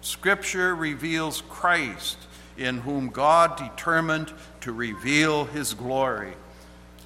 Scripture 0.00 0.74
reveals 0.74 1.42
Christ, 1.50 2.16
in 2.56 2.78
whom 2.78 3.08
God 3.08 3.58
determined 3.58 4.32
to 4.60 4.72
reveal 4.72 5.44
his 5.44 5.74
glory. 5.74 6.34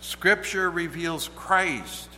Scripture 0.02 0.70
reveals 0.70 1.30
Christ, 1.34 2.10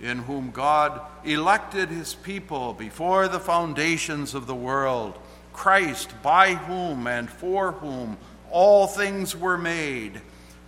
in 0.00 0.18
whom 0.18 0.50
God 0.50 1.00
elected 1.24 1.88
his 1.88 2.14
people 2.14 2.74
before 2.74 3.26
the 3.26 3.40
foundations 3.40 4.34
of 4.34 4.46
the 4.46 4.54
world. 4.54 5.18
Christ, 5.52 6.10
by 6.22 6.54
whom 6.54 7.06
and 7.06 7.28
for 7.28 7.72
whom 7.72 8.16
all 8.50 8.86
things 8.86 9.34
were 9.34 9.58
made 9.58 10.20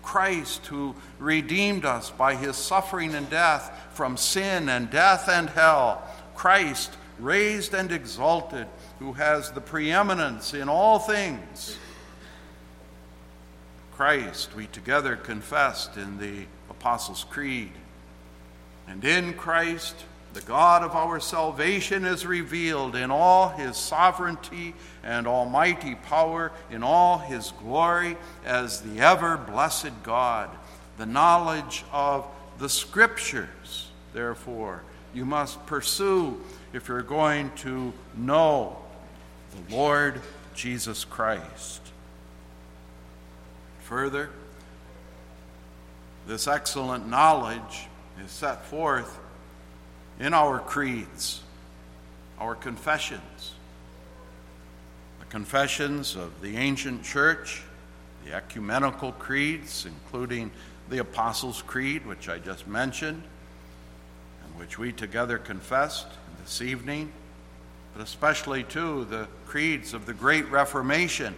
Christ 0.02 0.66
who 0.66 0.94
redeemed 1.18 1.84
us 1.84 2.10
by 2.10 2.34
his 2.34 2.56
suffering 2.56 3.14
and 3.14 3.28
death 3.30 3.88
from 3.94 4.16
sin 4.16 4.68
and 4.68 4.90
death 4.90 5.28
and 5.28 5.48
hell. 5.48 6.02
Christ 6.34 6.96
raised 7.18 7.74
and 7.74 7.92
exalted 7.92 8.66
who 8.98 9.12
has 9.12 9.50
the 9.52 9.60
preeminence 9.60 10.54
in 10.54 10.68
all 10.68 10.98
things. 10.98 11.76
Christ, 13.92 14.54
we 14.56 14.66
together 14.66 15.16
confessed 15.16 15.96
in 15.96 16.18
the 16.18 16.46
Apostles' 16.68 17.24
Creed. 17.28 17.72
And 18.88 19.04
in 19.04 19.34
Christ, 19.34 19.94
the 20.34 20.40
God 20.42 20.82
of 20.82 20.92
our 20.92 21.20
salvation 21.20 22.04
is 22.04 22.24
revealed 22.24 22.96
in 22.96 23.10
all 23.10 23.48
his 23.50 23.76
sovereignty 23.76 24.74
and 25.02 25.26
almighty 25.26 25.94
power, 25.94 26.52
in 26.70 26.82
all 26.82 27.18
his 27.18 27.52
glory 27.60 28.16
as 28.44 28.80
the 28.80 29.00
ever 29.00 29.36
blessed 29.36 30.02
God. 30.02 30.48
The 30.96 31.06
knowledge 31.06 31.84
of 31.92 32.26
the 32.58 32.68
Scriptures, 32.68 33.90
therefore, 34.14 34.82
you 35.12 35.26
must 35.26 35.64
pursue 35.66 36.40
if 36.72 36.88
you're 36.88 37.02
going 37.02 37.50
to 37.56 37.92
know 38.16 38.78
the 39.50 39.74
Lord 39.74 40.20
Jesus 40.54 41.04
Christ. 41.04 41.80
Further, 43.80 44.30
this 46.26 46.46
excellent 46.48 47.08
knowledge 47.08 47.88
is 48.24 48.30
set 48.30 48.64
forth 48.64 49.18
in 50.22 50.32
our 50.32 50.60
creeds, 50.60 51.42
our 52.38 52.54
confessions, 52.54 53.54
the 55.18 55.26
confessions 55.26 56.14
of 56.14 56.40
the 56.40 56.56
ancient 56.56 57.02
church, 57.02 57.64
the 58.24 58.32
ecumenical 58.32 59.10
creeds, 59.10 59.84
including 59.84 60.48
the 60.90 60.98
Apostles' 60.98 61.60
Creed, 61.62 62.06
which 62.06 62.28
I 62.28 62.38
just 62.38 62.68
mentioned, 62.68 63.20
and 64.44 64.60
which 64.60 64.78
we 64.78 64.92
together 64.92 65.38
confessed 65.38 66.06
this 66.40 66.62
evening, 66.62 67.12
but 67.92 68.04
especially, 68.04 68.62
too, 68.62 69.04
the 69.06 69.26
creeds 69.46 69.92
of 69.92 70.06
the 70.06 70.14
Great 70.14 70.48
Reformation, 70.52 71.34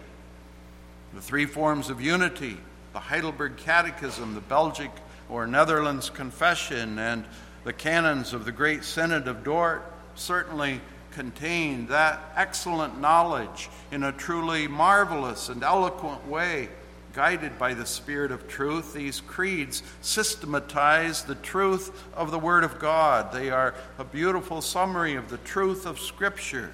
the 1.15 1.21
three 1.21 1.47
forms 1.47 1.89
of 1.89 2.01
unity, 2.01 2.57
the 2.93 2.99
Heidelberg 2.99 3.57
Catechism, 3.57 4.35
the 4.35 4.41
Belgic 4.41 4.91
or 5.27 5.47
Netherlands 5.47 6.11
Confession, 6.11 6.99
and 6.99 7.25
the 7.65 7.73
canons 7.73 8.31
of 8.31 8.45
the 8.45 8.51
Great 8.51 8.85
Synod 8.85 9.27
of 9.27 9.43
Dort 9.43 9.91
certainly 10.13 10.79
contain 11.11 11.87
that 11.87 12.19
excellent 12.35 13.01
knowledge 13.01 13.69
in 13.91 14.03
a 14.03 14.11
truly 14.11 14.67
marvelous 14.67 15.49
and 15.49 15.63
eloquent 15.63 16.27
way. 16.27 16.69
Guided 17.13 17.57
by 17.57 17.73
the 17.73 17.85
Spirit 17.85 18.31
of 18.31 18.47
truth, 18.47 18.93
these 18.93 19.21
creeds 19.21 19.81
systematize 20.01 21.23
the 21.23 21.35
truth 21.35 22.03
of 22.13 22.29
the 22.29 22.37
Word 22.37 22.63
of 22.63 22.77
God. 22.77 23.31
They 23.31 23.49
are 23.49 23.73
a 23.97 24.03
beautiful 24.03 24.61
summary 24.61 25.15
of 25.15 25.29
the 25.29 25.37
truth 25.37 25.87
of 25.87 25.99
Scripture. 25.99 26.71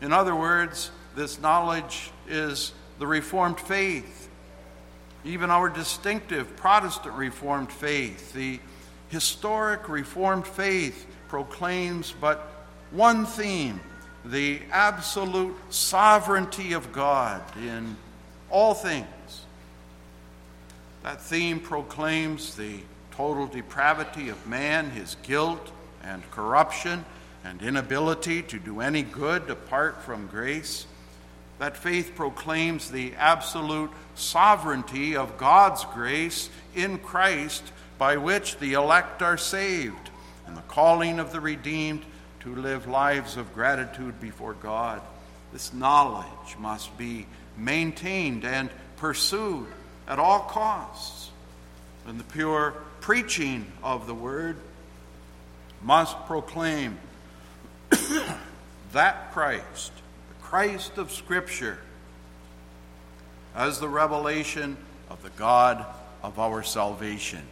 In 0.00 0.12
other 0.12 0.34
words, 0.34 0.92
this 1.14 1.40
knowledge 1.40 2.10
is 2.26 2.72
the 2.98 3.06
Reformed 3.06 3.60
faith, 3.60 4.30
even 5.24 5.50
our 5.50 5.68
distinctive 5.68 6.56
Protestant 6.56 7.14
Reformed 7.16 7.72
faith, 7.72 8.32
the 8.32 8.60
historic 9.08 9.88
Reformed 9.88 10.46
faith 10.46 11.06
proclaims 11.28 12.14
but 12.20 12.66
one 12.90 13.26
theme 13.26 13.80
the 14.24 14.60
absolute 14.70 15.56
sovereignty 15.70 16.72
of 16.72 16.92
God 16.92 17.42
in 17.56 17.96
all 18.50 18.74
things. 18.74 19.06
That 21.02 21.20
theme 21.20 21.60
proclaims 21.60 22.54
the 22.56 22.80
total 23.12 23.46
depravity 23.46 24.28
of 24.28 24.46
man, 24.46 24.90
his 24.90 25.16
guilt 25.22 25.72
and 26.02 26.28
corruption, 26.30 27.04
and 27.44 27.62
inability 27.62 28.42
to 28.42 28.58
do 28.58 28.80
any 28.80 29.02
good 29.02 29.48
apart 29.48 30.02
from 30.02 30.26
grace. 30.26 30.86
That 31.58 31.76
faith 31.76 32.12
proclaims 32.14 32.90
the 32.90 33.14
absolute 33.16 33.90
sovereignty 34.14 35.16
of 35.16 35.38
God's 35.38 35.84
grace 35.86 36.50
in 36.74 36.98
Christ 36.98 37.62
by 37.98 38.16
which 38.16 38.58
the 38.58 38.74
elect 38.74 39.20
are 39.22 39.36
saved, 39.36 40.10
and 40.46 40.56
the 40.56 40.62
calling 40.62 41.18
of 41.18 41.32
the 41.32 41.40
redeemed 41.40 42.04
to 42.40 42.54
live 42.54 42.86
lives 42.86 43.36
of 43.36 43.52
gratitude 43.52 44.20
before 44.20 44.54
God. 44.54 45.02
This 45.52 45.74
knowledge 45.74 46.56
must 46.58 46.96
be 46.96 47.26
maintained 47.56 48.44
and 48.44 48.70
pursued 48.96 49.66
at 50.06 50.18
all 50.18 50.40
costs. 50.40 51.30
And 52.06 52.18
the 52.18 52.24
pure 52.24 52.74
preaching 53.00 53.70
of 53.82 54.06
the 54.06 54.14
word 54.14 54.56
must 55.82 56.16
proclaim 56.26 56.98
that 58.92 59.32
Christ, 59.32 59.92
the 60.28 60.44
Christ 60.46 60.98
of 60.98 61.12
Scripture, 61.12 61.78
as 63.54 63.80
the 63.80 63.88
revelation 63.88 64.76
of 65.10 65.22
the 65.22 65.30
God 65.30 65.84
of 66.22 66.38
our 66.38 66.62
salvation. 66.62 67.42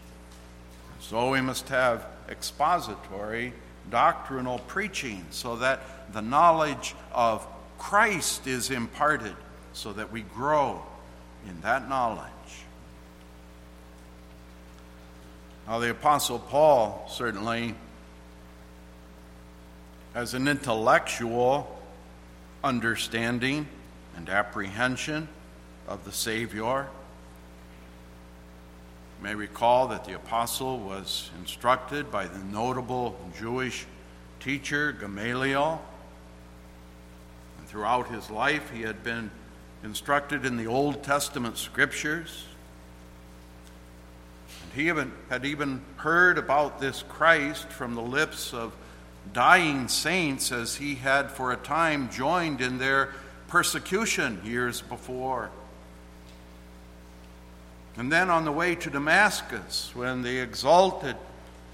So 1.08 1.30
we 1.30 1.40
must 1.40 1.68
have 1.68 2.04
expository 2.28 3.52
doctrinal 3.92 4.58
preaching 4.58 5.24
so 5.30 5.54
that 5.56 6.12
the 6.12 6.20
knowledge 6.20 6.96
of 7.12 7.46
Christ 7.78 8.48
is 8.48 8.72
imparted 8.72 9.36
so 9.72 9.92
that 9.92 10.10
we 10.10 10.22
grow 10.22 10.82
in 11.48 11.60
that 11.60 11.88
knowledge. 11.88 12.26
Now, 15.68 15.78
the 15.78 15.90
Apostle 15.90 16.40
Paul 16.40 17.06
certainly 17.08 17.76
has 20.12 20.34
an 20.34 20.48
intellectual 20.48 21.80
understanding 22.64 23.68
and 24.16 24.28
apprehension 24.28 25.28
of 25.86 26.04
the 26.04 26.10
Savior. 26.10 26.88
May 29.22 29.34
recall 29.34 29.88
that 29.88 30.04
the 30.04 30.14
apostle 30.14 30.78
was 30.78 31.30
instructed 31.38 32.10
by 32.10 32.26
the 32.26 32.38
notable 32.38 33.18
Jewish 33.38 33.86
teacher 34.40 34.92
Gamaliel. 34.92 35.82
And 37.58 37.66
throughout 37.66 38.08
his 38.08 38.30
life, 38.30 38.70
he 38.70 38.82
had 38.82 39.02
been 39.02 39.30
instructed 39.82 40.44
in 40.44 40.56
the 40.56 40.66
Old 40.66 41.02
Testament 41.02 41.56
scriptures. 41.56 42.44
And 44.62 44.72
he 44.74 44.88
even, 44.88 45.12
had 45.30 45.46
even 45.46 45.80
heard 45.96 46.36
about 46.36 46.80
this 46.80 47.02
Christ 47.08 47.68
from 47.70 47.94
the 47.94 48.02
lips 48.02 48.52
of 48.52 48.76
dying 49.32 49.88
saints 49.88 50.52
as 50.52 50.76
he 50.76 50.94
had 50.94 51.30
for 51.30 51.52
a 51.52 51.56
time 51.56 52.10
joined 52.10 52.60
in 52.60 52.78
their 52.78 53.14
persecution 53.48 54.40
years 54.44 54.82
before. 54.82 55.50
And 57.98 58.12
then 58.12 58.28
on 58.28 58.44
the 58.44 58.52
way 58.52 58.74
to 58.74 58.90
Damascus, 58.90 59.90
when 59.94 60.22
the 60.22 60.38
exalted 60.38 61.16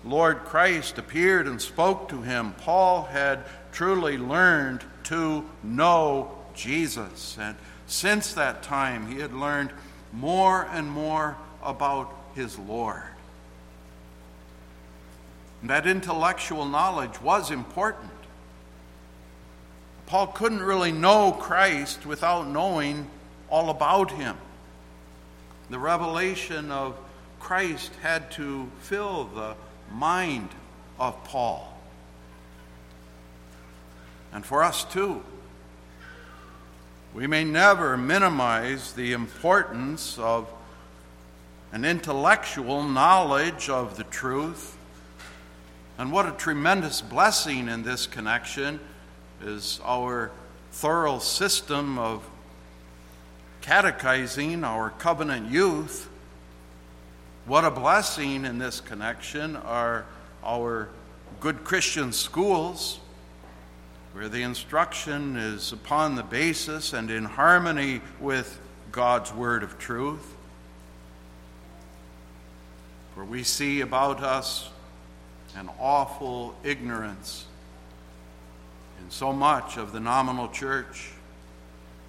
Lord 0.04 0.40
Christ 0.44 0.98
appeared 0.98 1.46
and 1.46 1.60
spoke 1.60 2.08
to 2.10 2.22
him, 2.22 2.54
Paul 2.58 3.04
had 3.04 3.40
truly 3.72 4.18
learned 4.18 4.84
to 5.04 5.44
know 5.62 6.30
Jesus. 6.54 7.36
And 7.40 7.56
since 7.86 8.34
that 8.34 8.62
time, 8.62 9.08
he 9.08 9.18
had 9.18 9.32
learned 9.32 9.70
more 10.12 10.68
and 10.72 10.88
more 10.90 11.36
about 11.62 12.14
his 12.34 12.58
Lord. 12.58 13.02
And 15.60 15.70
that 15.70 15.86
intellectual 15.86 16.66
knowledge 16.66 17.20
was 17.20 17.50
important. 17.50 18.10
Paul 20.06 20.28
couldn't 20.28 20.62
really 20.62 20.92
know 20.92 21.32
Christ 21.32 22.04
without 22.04 22.48
knowing 22.48 23.08
all 23.48 23.70
about 23.70 24.10
him. 24.10 24.36
The 25.70 25.78
revelation 25.78 26.70
of 26.70 26.96
Christ 27.40 27.92
had 28.02 28.30
to 28.32 28.70
fill 28.80 29.24
the 29.24 29.54
mind 29.90 30.50
of 30.98 31.22
Paul. 31.24 31.76
And 34.32 34.44
for 34.44 34.62
us 34.62 34.84
too. 34.84 35.22
We 37.14 37.26
may 37.26 37.44
never 37.44 37.96
minimize 37.96 38.94
the 38.94 39.12
importance 39.12 40.18
of 40.18 40.48
an 41.72 41.84
intellectual 41.84 42.84
knowledge 42.84 43.68
of 43.68 43.96
the 43.96 44.04
truth. 44.04 44.76
And 45.98 46.10
what 46.10 46.26
a 46.26 46.32
tremendous 46.32 47.02
blessing 47.02 47.68
in 47.68 47.82
this 47.82 48.06
connection 48.06 48.80
is 49.42 49.80
our 49.84 50.30
thorough 50.70 51.18
system 51.18 51.98
of 51.98 52.22
catechizing 53.62 54.64
our 54.64 54.90
covenant 54.90 55.50
youth. 55.50 56.08
What 57.46 57.64
a 57.64 57.70
blessing 57.70 58.44
in 58.44 58.58
this 58.58 58.80
connection 58.80 59.56
are 59.56 60.04
our 60.44 60.88
good 61.40 61.64
Christian 61.64 62.12
schools, 62.12 63.00
where 64.12 64.28
the 64.28 64.42
instruction 64.42 65.36
is 65.36 65.72
upon 65.72 66.16
the 66.16 66.22
basis 66.22 66.92
and 66.92 67.10
in 67.10 67.24
harmony 67.24 68.00
with 68.20 68.60
God's 68.90 69.32
word 69.32 69.62
of 69.62 69.78
truth. 69.78 70.36
For 73.14 73.24
we 73.24 73.42
see 73.42 73.80
about 73.80 74.22
us 74.22 74.68
an 75.56 75.68
awful 75.78 76.54
ignorance 76.64 77.46
in 79.02 79.10
so 79.10 79.32
much 79.32 79.76
of 79.76 79.92
the 79.92 80.00
nominal 80.00 80.48
church. 80.48 81.12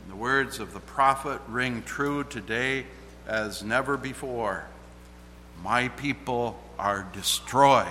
And 0.03 0.11
the 0.11 0.15
words 0.15 0.59
of 0.59 0.73
the 0.73 0.79
prophet 0.79 1.41
ring 1.47 1.83
true 1.83 2.23
today 2.23 2.85
as 3.27 3.63
never 3.63 3.97
before. 3.97 4.65
My 5.63 5.87
people 5.87 6.59
are 6.77 7.07
destroyed 7.13 7.87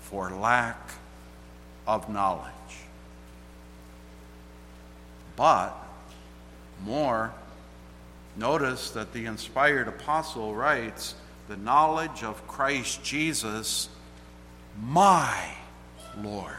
for 0.00 0.30
lack 0.30 0.90
of 1.86 2.08
knowledge. 2.08 2.52
But 5.36 5.74
more, 6.84 7.32
notice 8.36 8.90
that 8.90 9.12
the 9.12 9.26
inspired 9.26 9.88
apostle 9.88 10.54
writes, 10.54 11.14
the 11.48 11.56
knowledge 11.56 12.22
of 12.22 12.46
Christ 12.46 13.02
Jesus, 13.02 13.88
my 14.80 15.54
Lord. 16.22 16.54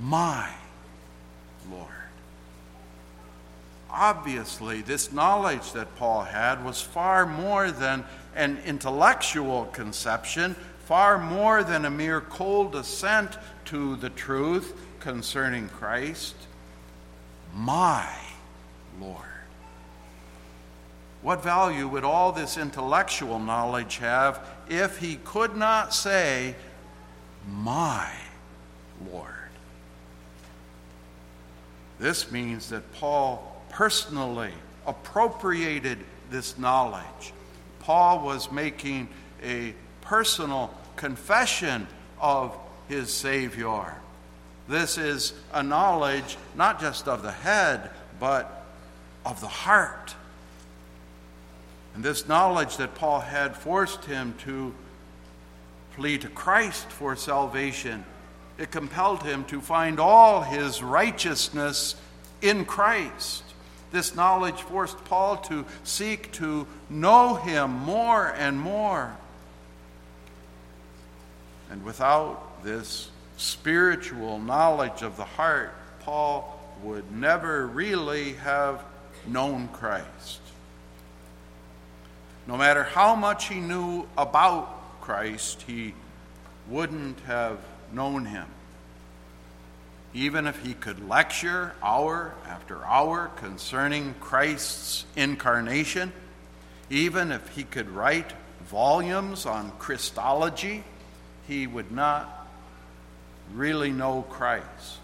My 0.00 0.50
Lord. 1.70 1.88
Obviously, 3.96 4.82
this 4.82 5.12
knowledge 5.12 5.70
that 5.72 5.94
Paul 5.94 6.24
had 6.24 6.64
was 6.64 6.82
far 6.82 7.26
more 7.26 7.70
than 7.70 8.04
an 8.34 8.58
intellectual 8.66 9.66
conception, 9.66 10.56
far 10.86 11.16
more 11.16 11.62
than 11.62 11.84
a 11.84 11.90
mere 11.90 12.20
cold 12.20 12.74
assent 12.74 13.38
to 13.66 13.94
the 13.96 14.10
truth 14.10 14.74
concerning 14.98 15.68
Christ. 15.68 16.34
My 17.54 18.04
Lord. 19.00 19.20
What 21.22 21.44
value 21.44 21.86
would 21.86 22.04
all 22.04 22.32
this 22.32 22.58
intellectual 22.58 23.38
knowledge 23.38 23.98
have 23.98 24.44
if 24.68 24.98
he 24.98 25.20
could 25.24 25.56
not 25.56 25.94
say, 25.94 26.56
My 27.48 28.10
Lord? 29.12 29.30
This 32.00 32.32
means 32.32 32.70
that 32.70 32.92
Paul 32.94 33.53
personally 33.74 34.52
appropriated 34.86 35.98
this 36.30 36.56
knowledge. 36.56 37.32
Paul 37.80 38.24
was 38.24 38.52
making 38.52 39.08
a 39.42 39.74
personal 40.00 40.72
confession 40.94 41.88
of 42.20 42.56
his 42.88 43.12
Savior. 43.12 43.96
This 44.68 44.96
is 44.96 45.34
a 45.52 45.62
knowledge 45.62 46.36
not 46.54 46.80
just 46.80 47.08
of 47.08 47.22
the 47.22 47.32
head, 47.32 47.90
but 48.20 48.64
of 49.26 49.40
the 49.40 49.48
heart. 49.48 50.14
And 51.96 52.04
this 52.04 52.28
knowledge 52.28 52.76
that 52.76 52.94
Paul 52.94 53.20
had 53.20 53.56
forced 53.56 54.04
him 54.04 54.34
to 54.44 54.72
flee 55.96 56.18
to 56.18 56.28
Christ 56.28 56.88
for 56.90 57.16
salvation. 57.16 58.04
It 58.56 58.70
compelled 58.70 59.24
him 59.24 59.44
to 59.46 59.60
find 59.60 59.98
all 59.98 60.42
his 60.42 60.80
righteousness 60.80 61.96
in 62.40 62.64
Christ. 62.64 63.43
This 63.94 64.16
knowledge 64.16 64.60
forced 64.60 65.04
Paul 65.04 65.36
to 65.42 65.64
seek 65.84 66.32
to 66.32 66.66
know 66.90 67.36
him 67.36 67.70
more 67.70 68.26
and 68.36 68.58
more. 68.58 69.16
And 71.70 71.84
without 71.84 72.64
this 72.64 73.12
spiritual 73.36 74.40
knowledge 74.40 75.02
of 75.02 75.16
the 75.16 75.24
heart, 75.24 75.72
Paul 76.00 76.58
would 76.82 77.12
never 77.12 77.68
really 77.68 78.32
have 78.32 78.82
known 79.28 79.68
Christ. 79.68 80.40
No 82.48 82.56
matter 82.56 82.82
how 82.82 83.14
much 83.14 83.46
he 83.46 83.60
knew 83.60 84.08
about 84.18 85.00
Christ, 85.02 85.62
he 85.68 85.94
wouldn't 86.68 87.20
have 87.20 87.60
known 87.92 88.24
him 88.24 88.48
even 90.14 90.46
if 90.46 90.64
he 90.64 90.74
could 90.74 91.08
lecture 91.08 91.74
hour 91.82 92.32
after 92.46 92.84
hour 92.86 93.32
concerning 93.36 94.14
Christ's 94.20 95.04
incarnation, 95.16 96.12
even 96.88 97.32
if 97.32 97.48
he 97.48 97.64
could 97.64 97.90
write 97.90 98.32
volumes 98.60 99.44
on 99.44 99.72
Christology, 99.72 100.84
he 101.48 101.66
would 101.66 101.90
not 101.90 102.46
really 103.52 103.90
know 103.90 104.22
Christ. 104.22 105.00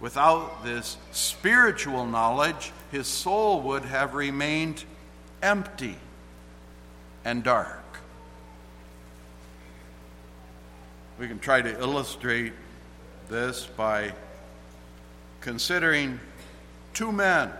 Without 0.00 0.64
this 0.64 0.96
spiritual 1.10 2.06
knowledge, 2.06 2.72
his 2.92 3.06
soul 3.06 3.60
would 3.62 3.84
have 3.84 4.14
remained 4.14 4.84
empty 5.42 5.96
and 7.24 7.42
dark. 7.42 7.82
We 11.18 11.28
can 11.28 11.38
try 11.38 11.62
to 11.62 11.80
illustrate 11.80 12.52
this 13.28 13.66
by 13.66 14.12
considering 15.40 16.20
two 16.94 17.12
men. 17.12 17.50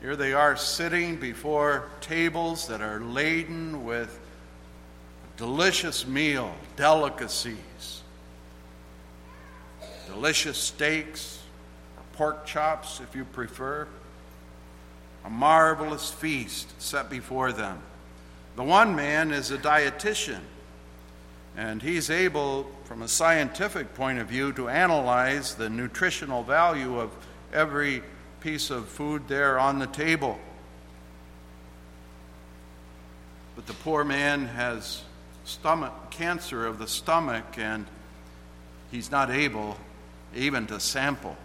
Here 0.00 0.16
they 0.16 0.32
are 0.32 0.56
sitting 0.56 1.16
before 1.16 1.88
tables 2.00 2.66
that 2.66 2.80
are 2.80 3.00
laden 3.00 3.84
with 3.84 4.18
delicious 5.36 6.06
meal, 6.06 6.52
delicacies, 6.76 8.02
delicious 10.06 10.58
steaks, 10.58 11.40
pork 12.14 12.44
chops 12.44 13.00
if 13.00 13.14
you 13.14 13.24
prefer, 13.24 13.86
a 15.24 15.30
marvelous 15.30 16.10
feast 16.10 16.80
set 16.80 17.08
before 17.08 17.52
them. 17.52 17.80
The 18.56 18.64
one 18.64 18.94
man 18.94 19.30
is 19.30 19.50
a 19.50 19.58
dietitian, 19.58 20.40
and 21.56 21.82
he's 21.82 22.08
able, 22.08 22.70
from 22.84 23.02
a 23.02 23.08
scientific 23.08 23.94
point 23.94 24.18
of 24.18 24.26
view, 24.26 24.52
to 24.54 24.68
analyze 24.68 25.54
the 25.54 25.68
nutritional 25.68 26.42
value 26.42 26.98
of 26.98 27.10
every 27.52 28.02
piece 28.40 28.70
of 28.70 28.88
food 28.88 29.28
there 29.28 29.58
on 29.58 29.78
the 29.78 29.86
table. 29.86 30.38
But 33.54 33.66
the 33.66 33.74
poor 33.74 34.02
man 34.02 34.46
has 34.46 35.02
stomach 35.44 36.10
cancer 36.10 36.66
of 36.66 36.78
the 36.78 36.86
stomach 36.86 37.44
and 37.56 37.86
he's 38.90 39.10
not 39.10 39.30
able 39.30 39.76
even 40.34 40.66
to 40.66 40.78
sample 40.78 41.36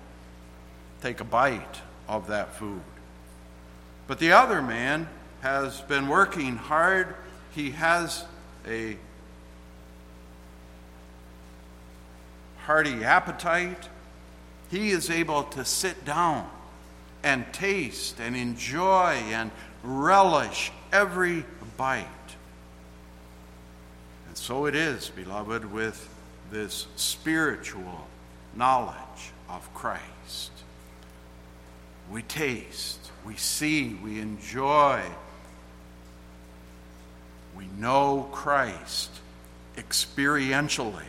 take 1.02 1.20
a 1.20 1.24
bite 1.24 1.82
of 2.08 2.28
that 2.28 2.54
food 2.56 2.82
but 4.06 4.20
the 4.20 4.32
other 4.32 4.62
man 4.62 5.10
has 5.41 5.82
been 5.82 6.08
working 6.08 6.56
hard 6.56 7.15
he 7.56 7.72
has 7.72 8.24
a 8.67 8.96
hearty 12.68 13.06
appetite 13.06 13.88
he 14.70 14.90
is 14.90 15.10
able 15.10 15.44
to 15.44 15.64
sit 15.64 16.04
down 16.04 16.46
and 17.24 17.46
taste 17.54 18.20
and 18.20 18.36
enjoy 18.36 19.14
and 19.30 19.50
relish 19.84 20.72
every 20.92 21.46
bite 21.78 22.06
And 24.28 24.36
so 24.36 24.66
it 24.66 24.76
is, 24.76 25.10
beloved, 25.10 25.72
with 25.72 26.14
this 26.52 26.88
spiritual 26.98 28.08
knowledge 28.54 29.32
of 29.50 29.74
Christ. 29.74 30.52
We 32.12 32.22
taste, 32.24 33.12
we 33.26 33.38
see, 33.38 33.94
we 34.04 34.20
enjoy, 34.20 35.02
we 37.56 37.68
know 37.78 38.28
Christ 38.34 39.12
experientially. 39.78 41.06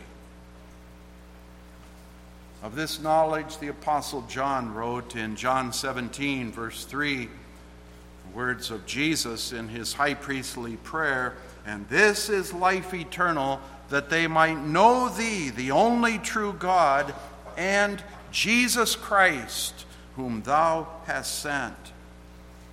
Of 2.61 2.75
this 2.75 2.99
knowledge, 2.99 3.57
the 3.59 3.69
Apostle 3.69 4.23
John 4.23 4.73
wrote 4.73 5.15
in 5.15 5.35
John 5.35 5.71
17, 5.71 6.51
verse 6.51 6.83
3, 6.83 7.25
the 7.25 8.35
words 8.35 8.69
of 8.69 8.85
Jesus 8.85 9.53
in 9.53 9.69
his 9.69 9.93
high 9.93 10.13
priestly 10.13 10.75
prayer 10.77 11.35
and 11.65 11.87
this 11.87 12.29
is 12.29 12.51
life 12.51 12.93
eternal, 12.93 13.61
that 13.89 14.09
they 14.09 14.25
might 14.25 14.59
know 14.59 15.07
thee, 15.09 15.51
the 15.51 15.69
only 15.69 16.17
true 16.17 16.53
God, 16.53 17.13
and 17.57 18.03
Jesus 18.31 18.95
Christ, 18.95 19.85
whom 20.15 20.41
thou 20.41 20.87
hast 21.05 21.39
sent. 21.39 21.75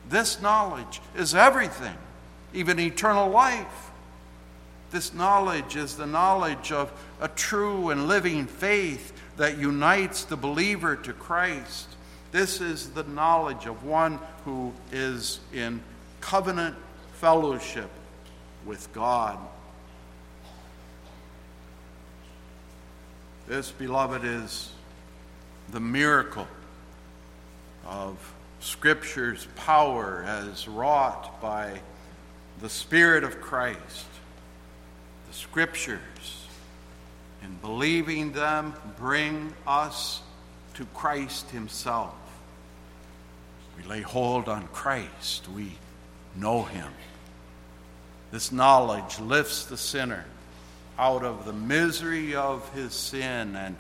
This 0.09 0.41
knowledge 0.41 1.01
is 1.15 1.35
everything, 1.35 1.97
even 2.55 2.79
eternal 2.79 3.29
life. 3.29 3.91
This 4.93 5.13
knowledge 5.13 5.77
is 5.77 5.97
the 5.97 6.07
knowledge 6.07 6.73
of 6.73 6.91
a 7.21 7.29
true 7.29 7.91
and 7.91 8.09
living 8.09 8.47
faith 8.47 9.13
that 9.37 9.59
unites 9.59 10.25
the 10.25 10.37
believer 10.37 10.97
to 10.97 11.13
Christ. 11.13 11.89
This 12.33 12.61
is 12.61 12.91
the 12.91 13.05
knowledge 13.05 13.67
of 13.67 13.85
one 13.85 14.19
who 14.45 14.73
is 14.93 15.41
in 15.53 15.81
covenant 16.21 16.77
fellowship 17.15 17.91
with 18.65 18.93
God. 18.93 19.39
This, 23.47 23.71
beloved, 23.71 24.25
is 24.25 24.73
the 25.71 25.81
miracle 25.81 26.49
of 27.87 28.35
Scripture's 28.61 29.47
power 29.55 30.25
as 30.27 30.67
wrought 30.67 31.41
by 31.41 31.81
the 32.61 32.69
Spirit 32.69 33.23
of 33.23 33.41
Christ. 33.41 34.07
The 35.29 35.35
Scriptures, 35.35 36.36
in 37.47 37.57
believing 37.59 38.33
them, 38.33 38.75
bring 38.99 39.53
us 39.67 40.21
to 40.75 40.85
Christ 40.87 41.49
Himself. 41.51 42.15
We 43.77 43.85
lay 43.85 44.01
hold 44.03 44.49
on 44.49 44.67
Christ, 44.69 45.49
we 45.55 45.73
know 46.35 46.65
Him. 46.65 46.93
This 48.33 48.51
knowledge 48.51 49.21
lifts 49.21 49.67
the 49.67 49.77
sinner 49.77 50.25
out 50.99 51.23
of 51.23 51.45
the 51.45 51.53
misery 51.53 52.35
of 52.35 52.69
his 52.73 52.93
sin 52.93 53.55
and 53.55 53.77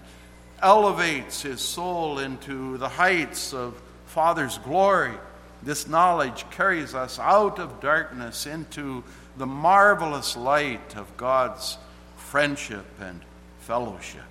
elevates 0.62 1.42
his 1.42 1.60
soul 1.60 2.18
into 2.18 2.76
the 2.78 2.88
heights 2.88 3.52
of 3.52 3.80
Father's 4.06 4.58
glory. 4.58 5.14
This 5.62 5.88
knowledge 5.88 6.48
carries 6.50 6.94
us 6.94 7.18
out 7.18 7.58
of 7.58 7.80
darkness 7.80 8.46
into 8.46 9.02
the 9.36 9.46
marvelous 9.46 10.36
light 10.36 10.96
of 10.96 11.16
God's 11.16 11.78
friendship 12.16 12.86
and 13.00 13.20
fellowship. 13.66 14.22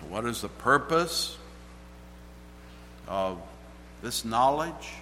So, 0.00 0.06
what 0.06 0.24
is 0.24 0.40
the 0.40 0.48
purpose 0.48 1.36
of 3.06 3.38
this 4.02 4.24
knowledge? 4.24 4.94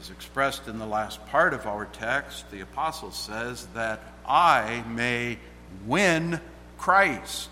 As 0.00 0.08
expressed 0.08 0.66
in 0.66 0.78
the 0.78 0.86
last 0.86 1.24
part 1.26 1.52
of 1.52 1.66
our 1.66 1.84
text, 1.84 2.50
the 2.50 2.62
apostle 2.62 3.10
says 3.10 3.66
that 3.74 4.00
I 4.26 4.82
may 4.88 5.36
win 5.84 6.40
Christ. 6.78 7.50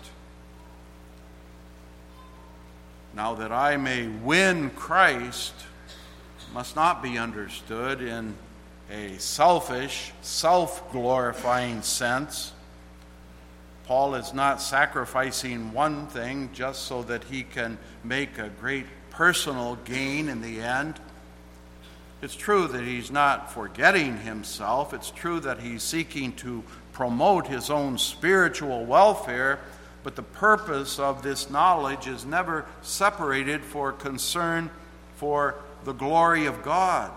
Now, 3.13 3.35
that 3.35 3.51
I 3.51 3.77
may 3.77 4.07
win 4.07 4.71
Christ 4.71 5.53
must 6.55 6.75
not 6.75 7.03
be 7.03 7.19
understood 7.19 8.01
in 8.01 8.35
a 8.91 9.17
selfish, 9.19 10.11
self 10.21 10.91
glorifying 10.91 11.81
sense. 11.81 12.51
Paul 13.85 14.15
is 14.15 14.33
not 14.33 14.61
sacrificing 14.61 15.73
one 15.73 16.07
thing 16.07 16.49
just 16.53 16.83
so 16.83 17.01
that 17.03 17.23
he 17.25 17.43
can 17.43 17.77
make 18.03 18.37
a 18.37 18.49
great 18.49 18.85
personal 19.09 19.77
gain 19.85 20.29
in 20.29 20.41
the 20.41 20.61
end. 20.61 20.99
It's 22.21 22.35
true 22.35 22.67
that 22.67 22.83
he's 22.83 23.11
not 23.11 23.51
forgetting 23.51 24.17
himself. 24.19 24.93
It's 24.93 25.09
true 25.09 25.39
that 25.39 25.59
he's 25.59 25.83
seeking 25.83 26.33
to 26.37 26.63
promote 26.93 27.47
his 27.47 27.69
own 27.69 27.97
spiritual 27.97 28.85
welfare, 28.85 29.59
but 30.03 30.15
the 30.15 30.23
purpose 30.23 30.99
of 30.99 31.23
this 31.23 31.49
knowledge 31.49 32.07
is 32.07 32.25
never 32.25 32.65
separated 32.81 33.63
for 33.63 33.91
concern 33.91 34.69
for 35.15 35.55
the 35.83 35.93
glory 35.93 36.45
of 36.45 36.61
God. 36.61 37.11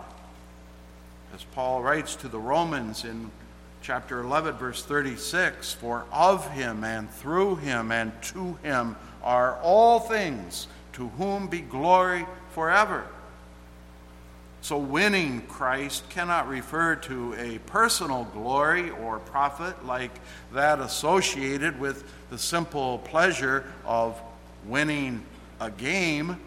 As 1.34 1.42
Paul 1.42 1.82
writes 1.82 2.14
to 2.16 2.28
the 2.28 2.38
Romans 2.38 3.04
in 3.04 3.28
chapter 3.82 4.20
11, 4.20 4.54
verse 4.54 4.84
36 4.84 5.72
For 5.72 6.04
of 6.12 6.48
him 6.52 6.84
and 6.84 7.10
through 7.10 7.56
him 7.56 7.90
and 7.90 8.12
to 8.22 8.56
him 8.62 8.94
are 9.20 9.58
all 9.60 9.98
things, 9.98 10.68
to 10.92 11.08
whom 11.08 11.48
be 11.48 11.60
glory 11.60 12.24
forever. 12.50 13.04
So, 14.60 14.78
winning 14.78 15.40
Christ 15.48 16.08
cannot 16.08 16.46
refer 16.46 16.94
to 16.96 17.34
a 17.34 17.58
personal 17.66 18.28
glory 18.32 18.90
or 18.90 19.18
profit 19.18 19.84
like 19.84 20.12
that 20.52 20.78
associated 20.78 21.80
with 21.80 22.04
the 22.30 22.38
simple 22.38 22.98
pleasure 22.98 23.64
of 23.84 24.20
winning 24.66 25.24
a 25.58 25.72
game. 25.72 26.38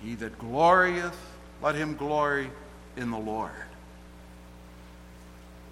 He 0.00 0.14
that 0.14 0.38
glorieth, 0.38 1.16
let 1.60 1.74
him 1.74 1.96
glory 1.96 2.48
in 2.96 3.10
the 3.10 3.18
Lord. 3.18 3.50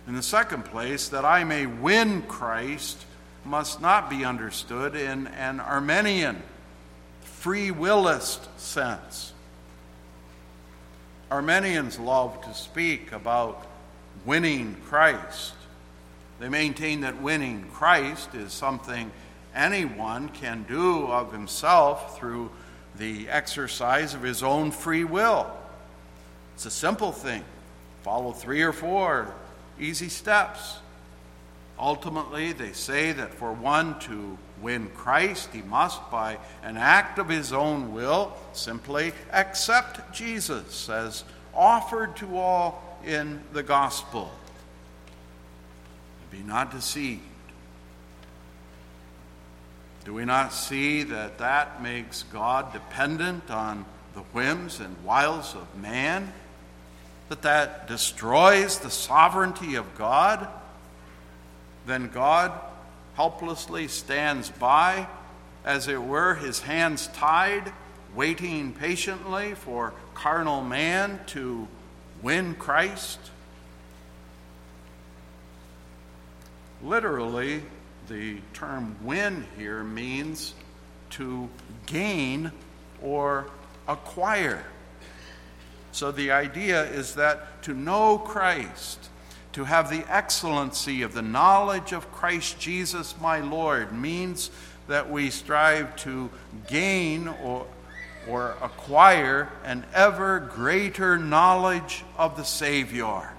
In 0.06 0.14
the 0.14 0.22
second 0.22 0.64
place, 0.64 1.08
that 1.08 1.24
I 1.24 1.44
may 1.44 1.66
win 1.66 2.22
Christ 2.22 3.04
must 3.44 3.80
not 3.80 4.10
be 4.10 4.24
understood 4.24 4.96
in 4.96 5.26
an 5.28 5.60
Arminian, 5.60 6.42
free 7.22 7.70
willist 7.70 8.40
sense. 8.58 9.32
Arminians 11.30 11.98
love 11.98 12.40
to 12.42 12.54
speak 12.54 13.12
about 13.12 13.66
winning 14.24 14.76
Christ. 14.86 15.54
They 16.40 16.48
maintain 16.48 17.02
that 17.02 17.22
winning 17.22 17.66
Christ 17.72 18.34
is 18.34 18.52
something 18.52 19.12
anyone 19.54 20.30
can 20.30 20.64
do 20.68 21.06
of 21.06 21.32
himself 21.32 22.18
through 22.18 22.50
the 22.98 23.28
exercise 23.28 24.14
of 24.14 24.22
his 24.22 24.42
own 24.42 24.70
free 24.70 25.04
will. 25.04 25.50
It's 26.60 26.66
a 26.66 26.70
simple 26.70 27.10
thing. 27.10 27.42
Follow 28.02 28.32
three 28.32 28.60
or 28.60 28.74
four 28.74 29.32
easy 29.80 30.10
steps. 30.10 30.76
Ultimately, 31.78 32.52
they 32.52 32.72
say 32.72 33.12
that 33.12 33.32
for 33.32 33.54
one 33.54 33.98
to 34.00 34.36
win 34.60 34.90
Christ, 34.90 35.48
he 35.54 35.62
must, 35.62 36.10
by 36.10 36.36
an 36.62 36.76
act 36.76 37.18
of 37.18 37.30
his 37.30 37.54
own 37.54 37.94
will, 37.94 38.36
simply 38.52 39.14
accept 39.32 40.12
Jesus 40.12 40.90
as 40.90 41.24
offered 41.54 42.14
to 42.16 42.36
all 42.36 42.98
in 43.06 43.40
the 43.54 43.62
gospel. 43.62 44.30
Be 46.30 46.42
not 46.42 46.72
deceived. 46.72 47.22
Do 50.04 50.12
we 50.12 50.26
not 50.26 50.52
see 50.52 51.04
that 51.04 51.38
that 51.38 51.82
makes 51.82 52.24
God 52.24 52.70
dependent 52.74 53.50
on 53.50 53.86
the 54.12 54.20
whims 54.20 54.78
and 54.80 55.02
wiles 55.02 55.54
of 55.54 55.74
man? 55.80 56.30
That 57.30 57.42
that 57.42 57.86
destroys 57.86 58.80
the 58.80 58.90
sovereignty 58.90 59.76
of 59.76 59.96
God? 59.96 60.48
Then 61.86 62.08
God 62.08 62.52
helplessly 63.14 63.86
stands 63.86 64.50
by, 64.50 65.06
as 65.64 65.86
it 65.86 66.02
were, 66.02 66.34
his 66.34 66.58
hands 66.58 67.06
tied, 67.14 67.72
waiting 68.16 68.72
patiently 68.72 69.54
for 69.54 69.94
carnal 70.12 70.60
man 70.60 71.20
to 71.28 71.68
win 72.20 72.56
Christ? 72.56 73.20
Literally, 76.82 77.62
the 78.08 78.38
term 78.54 78.96
win 79.04 79.46
here 79.56 79.84
means 79.84 80.52
to 81.10 81.48
gain 81.86 82.50
or 83.00 83.46
acquire. 83.86 84.64
So 85.92 86.12
the 86.12 86.30
idea 86.30 86.84
is 86.84 87.14
that 87.14 87.62
to 87.64 87.74
know 87.74 88.18
Christ, 88.18 89.08
to 89.52 89.64
have 89.64 89.90
the 89.90 90.04
excellency 90.08 91.02
of 91.02 91.14
the 91.14 91.22
knowledge 91.22 91.92
of 91.92 92.10
Christ 92.12 92.58
Jesus 92.60 93.14
my 93.20 93.40
Lord, 93.40 93.92
means 93.92 94.50
that 94.88 95.10
we 95.10 95.30
strive 95.30 95.94
to 95.96 96.30
gain 96.68 97.28
or, 97.28 97.66
or 98.28 98.56
acquire 98.62 99.50
an 99.64 99.84
ever 99.94 100.40
greater 100.40 101.18
knowledge 101.18 102.04
of 102.16 102.36
the 102.36 102.44
Savior. 102.44 103.30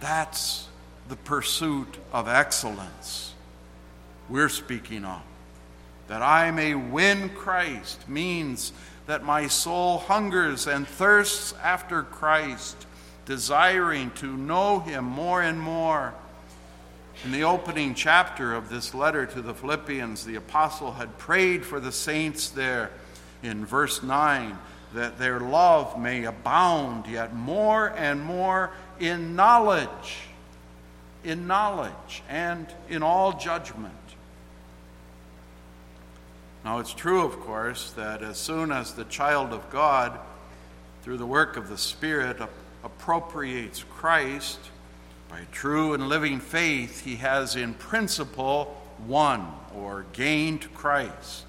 That's 0.00 0.68
the 1.08 1.16
pursuit 1.16 1.98
of 2.12 2.28
excellence 2.28 3.34
we're 4.28 4.48
speaking 4.48 5.04
of. 5.04 5.22
That 6.08 6.22
I 6.22 6.50
may 6.50 6.74
win 6.74 7.30
Christ 7.30 8.08
means 8.08 8.72
that 9.08 9.24
my 9.24 9.48
soul 9.48 9.98
hungers 9.98 10.66
and 10.66 10.86
thirsts 10.86 11.54
after 11.62 12.02
Christ, 12.02 12.86
desiring 13.24 14.10
to 14.12 14.36
know 14.36 14.78
him 14.80 15.04
more 15.04 15.42
and 15.42 15.58
more. 15.58 16.14
In 17.24 17.32
the 17.32 17.42
opening 17.42 17.94
chapter 17.94 18.54
of 18.54 18.68
this 18.68 18.94
letter 18.94 19.26
to 19.26 19.42
the 19.42 19.54
Philippians, 19.54 20.24
the 20.24 20.36
apostle 20.36 20.92
had 20.92 21.18
prayed 21.18 21.64
for 21.64 21.80
the 21.80 21.90
saints 21.90 22.50
there 22.50 22.90
in 23.42 23.66
verse 23.66 24.02
9 24.02 24.56
that 24.94 25.18
their 25.18 25.40
love 25.40 25.98
may 25.98 26.24
abound 26.24 27.06
yet 27.06 27.34
more 27.34 27.88
and 27.96 28.22
more 28.22 28.70
in 29.00 29.34
knowledge 29.34 30.28
in 31.24 31.46
knowledge 31.46 32.22
and 32.28 32.66
in 32.88 33.02
all 33.02 33.32
judgment. 33.32 33.94
Now, 36.68 36.80
it's 36.80 36.92
true, 36.92 37.24
of 37.24 37.40
course, 37.40 37.92
that 37.92 38.20
as 38.20 38.36
soon 38.36 38.72
as 38.72 38.92
the 38.92 39.04
child 39.04 39.54
of 39.54 39.70
God, 39.70 40.20
through 41.00 41.16
the 41.16 41.24
work 41.24 41.56
of 41.56 41.70
the 41.70 41.78
Spirit, 41.78 42.36
appropriates 42.84 43.84
Christ 43.84 44.58
by 45.30 45.46
true 45.50 45.94
and 45.94 46.10
living 46.10 46.40
faith, 46.40 47.06
he 47.06 47.16
has 47.16 47.56
in 47.56 47.72
principle 47.72 48.78
won 49.06 49.50
or 49.74 50.04
gained 50.12 50.74
Christ. 50.74 51.46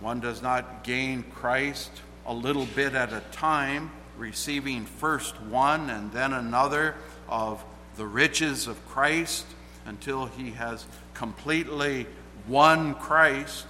One 0.00 0.18
does 0.18 0.40
not 0.40 0.82
gain 0.82 1.22
Christ 1.22 1.90
a 2.24 2.32
little 2.32 2.64
bit 2.74 2.94
at 2.94 3.12
a 3.12 3.20
time, 3.32 3.90
receiving 4.16 4.86
first 4.86 5.38
one 5.42 5.90
and 5.90 6.10
then 6.10 6.32
another 6.32 6.94
of 7.28 7.62
the 7.96 8.06
riches 8.06 8.66
of 8.66 8.88
Christ 8.88 9.44
until 9.84 10.24
he 10.24 10.52
has 10.52 10.86
completely 11.12 12.06
won 12.48 12.94
Christ. 12.94 13.66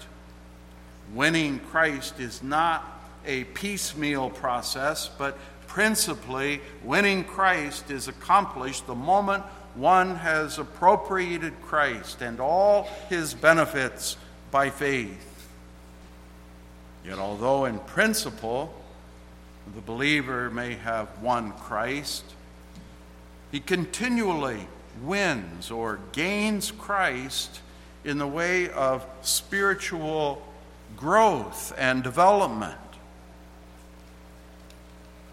Winning 1.14 1.60
Christ 1.60 2.20
is 2.20 2.42
not 2.42 3.02
a 3.26 3.44
piecemeal 3.44 4.30
process, 4.30 5.08
but 5.18 5.38
principally, 5.66 6.60
winning 6.82 7.24
Christ 7.24 7.90
is 7.90 8.08
accomplished 8.08 8.86
the 8.86 8.94
moment 8.94 9.44
one 9.74 10.16
has 10.16 10.58
appropriated 10.58 11.60
Christ 11.62 12.20
and 12.20 12.40
all 12.40 12.84
his 13.08 13.32
benefits 13.32 14.16
by 14.50 14.68
faith. 14.70 15.48
Yet, 17.04 17.18
although 17.18 17.64
in 17.64 17.78
principle 17.80 18.74
the 19.74 19.80
believer 19.80 20.50
may 20.50 20.74
have 20.74 21.08
won 21.22 21.52
Christ, 21.52 22.24
he 23.50 23.60
continually 23.60 24.66
wins 25.02 25.70
or 25.70 26.00
gains 26.12 26.70
Christ 26.70 27.60
in 28.04 28.18
the 28.18 28.26
way 28.26 28.68
of 28.70 29.06
spiritual 29.22 30.42
growth 30.96 31.72
and 31.78 32.02
development. 32.02 32.78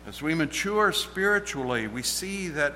As 0.08 0.21
we 0.21 0.34
mature 0.34 0.91
spiritually, 0.91 1.88
we 1.88 2.01
see 2.01 2.47
that 2.49 2.73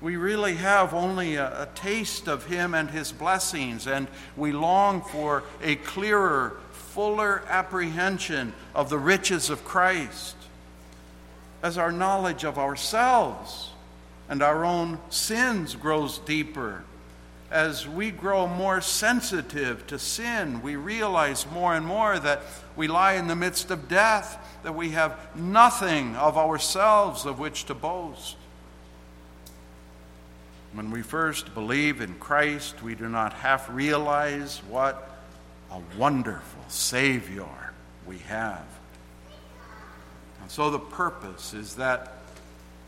we 0.00 0.16
really 0.16 0.56
have 0.56 0.92
only 0.92 1.36
a, 1.36 1.62
a, 1.62 1.68
taste 1.74 2.28
of 2.28 2.46
Him 2.46 2.74
and 2.74 2.90
His 2.90 3.12
blessings, 3.12 3.86
and 3.86 4.06
we 4.36 4.52
long 4.52 5.00
for 5.00 5.44
a 5.62 5.76
clearer, 5.76 6.58
fuller 6.72 7.42
apprehension 7.48 8.52
of 8.74 8.90
the 8.90 8.98
riches 8.98 9.48
of 9.48 9.64
Christ. 9.64 10.36
As 11.62 11.78
our 11.78 11.92
knowledge 11.92 12.44
of 12.44 12.58
ourselves 12.58 13.70
and 14.28 14.42
our 14.42 14.64
own 14.64 14.98
sins 15.08 15.74
grows 15.74 16.18
deeper. 16.18 16.84
As 17.50 17.86
we 17.86 18.10
grow 18.10 18.46
more 18.46 18.80
sensitive 18.80 19.86
to 19.88 19.98
sin, 19.98 20.62
we 20.62 20.76
realize 20.76 21.46
more 21.52 21.74
and 21.74 21.86
more 21.86 22.18
that 22.18 22.42
we 22.74 22.88
lie 22.88 23.14
in 23.14 23.28
the 23.28 23.36
midst 23.36 23.70
of 23.70 23.88
death, 23.88 24.38
that 24.62 24.74
we 24.74 24.90
have 24.90 25.18
nothing 25.36 26.16
of 26.16 26.36
ourselves 26.36 27.24
of 27.26 27.38
which 27.38 27.64
to 27.66 27.74
boast. 27.74 28.36
When 30.72 30.90
we 30.90 31.02
first 31.02 31.54
believe 31.54 32.00
in 32.00 32.14
Christ, 32.14 32.82
we 32.82 32.96
do 32.96 33.08
not 33.08 33.32
half 33.32 33.70
realize 33.70 34.60
what 34.68 35.08
a 35.70 35.80
wonderful 35.96 36.64
Savior 36.68 37.46
we 38.06 38.18
have. 38.18 38.64
And 40.40 40.50
so 40.50 40.70
the 40.70 40.80
purpose 40.80 41.54
is 41.54 41.76
that 41.76 42.18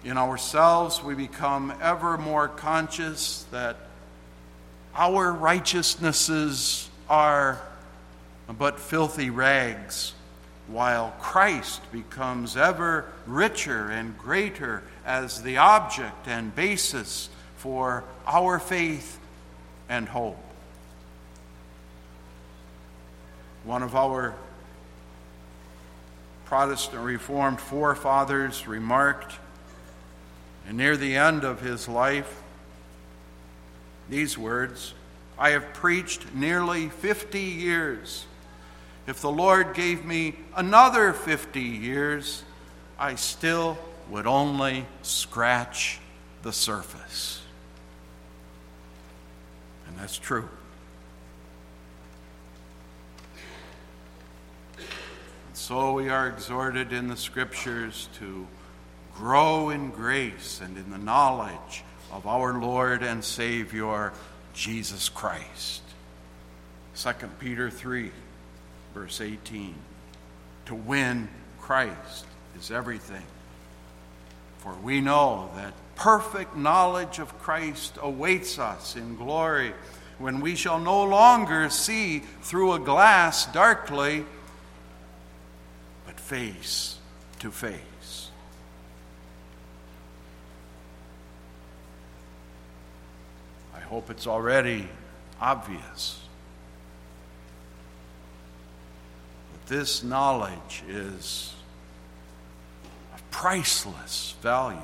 in 0.04 0.18
ourselves, 0.18 1.02
we 1.02 1.14
become 1.14 1.72
ever 1.80 2.18
more 2.18 2.48
conscious 2.48 3.44
that 3.50 3.76
our 4.96 5.32
righteousnesses 5.32 6.88
are 7.08 7.60
but 8.58 8.80
filthy 8.80 9.30
rags, 9.30 10.14
while 10.68 11.14
Christ 11.20 11.80
becomes 11.92 12.56
ever 12.56 13.04
richer 13.26 13.90
and 13.90 14.16
greater 14.16 14.82
as 15.04 15.42
the 15.42 15.58
object 15.58 16.26
and 16.26 16.54
basis 16.54 17.28
for 17.56 18.04
our 18.26 18.58
faith 18.58 19.18
and 19.88 20.08
hope. 20.08 20.38
One 23.64 23.82
of 23.82 23.94
our 23.94 24.34
Protestant 26.46 27.02
Reformed 27.02 27.60
forefathers 27.60 28.66
remarked 28.66 29.34
and 30.66 30.76
near 30.76 30.96
the 30.96 31.16
end 31.16 31.44
of 31.44 31.60
his 31.60 31.88
life, 31.88 32.42
these 34.08 34.38
words 34.38 34.94
I 35.38 35.50
have 35.50 35.74
preached 35.74 36.34
nearly 36.34 36.88
50 36.88 37.38
years. 37.40 38.26
If 39.06 39.20
the 39.20 39.30
Lord 39.30 39.74
gave 39.74 40.04
me 40.04 40.34
another 40.56 41.12
50 41.12 41.60
years, 41.60 42.42
I 42.98 43.16
still 43.16 43.78
would 44.08 44.26
only 44.26 44.86
scratch 45.02 46.00
the 46.42 46.52
surface. 46.52 47.42
And 49.86 49.98
that's 49.98 50.18
true. 50.18 50.48
And 54.78 54.86
so 55.52 55.92
we 55.92 56.08
are 56.08 56.28
exhorted 56.28 56.92
in 56.92 57.08
the 57.08 57.16
scriptures 57.16 58.08
to 58.18 58.46
grow 59.14 59.70
in 59.70 59.90
grace 59.90 60.60
and 60.62 60.76
in 60.78 60.90
the 60.90 60.98
knowledge 60.98 61.84
of 62.12 62.26
our 62.26 62.54
Lord 62.58 63.02
and 63.02 63.24
Savior, 63.24 64.12
Jesus 64.54 65.08
Christ. 65.08 65.82
2 66.96 67.10
Peter 67.38 67.70
3, 67.70 68.10
verse 68.94 69.20
18. 69.20 69.74
To 70.66 70.74
win 70.74 71.28
Christ 71.60 72.26
is 72.58 72.70
everything. 72.70 73.22
For 74.58 74.74
we 74.82 75.00
know 75.00 75.50
that 75.56 75.74
perfect 75.94 76.56
knowledge 76.56 77.18
of 77.18 77.38
Christ 77.40 77.98
awaits 78.00 78.58
us 78.58 78.96
in 78.96 79.16
glory 79.16 79.72
when 80.18 80.40
we 80.40 80.56
shall 80.56 80.78
no 80.78 81.04
longer 81.04 81.68
see 81.68 82.20
through 82.42 82.72
a 82.72 82.78
glass 82.78 83.46
darkly, 83.52 84.24
but 86.06 86.18
face 86.18 86.98
to 87.40 87.50
face. 87.50 88.30
I 93.74 93.75
hope 93.88 94.10
it's 94.10 94.26
already 94.26 94.88
obvious 95.40 96.20
that 99.52 99.66
this 99.66 100.02
knowledge 100.02 100.82
is 100.88 101.54
of 103.14 103.30
priceless 103.30 104.34
value. 104.42 104.78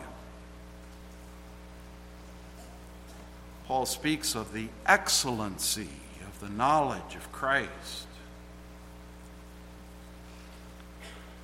Paul 3.66 3.86
speaks 3.86 4.34
of 4.34 4.52
the 4.52 4.68
excellency 4.86 5.88
of 6.26 6.40
the 6.40 6.48
knowledge 6.48 7.16
of 7.16 7.32
Christ. 7.32 8.06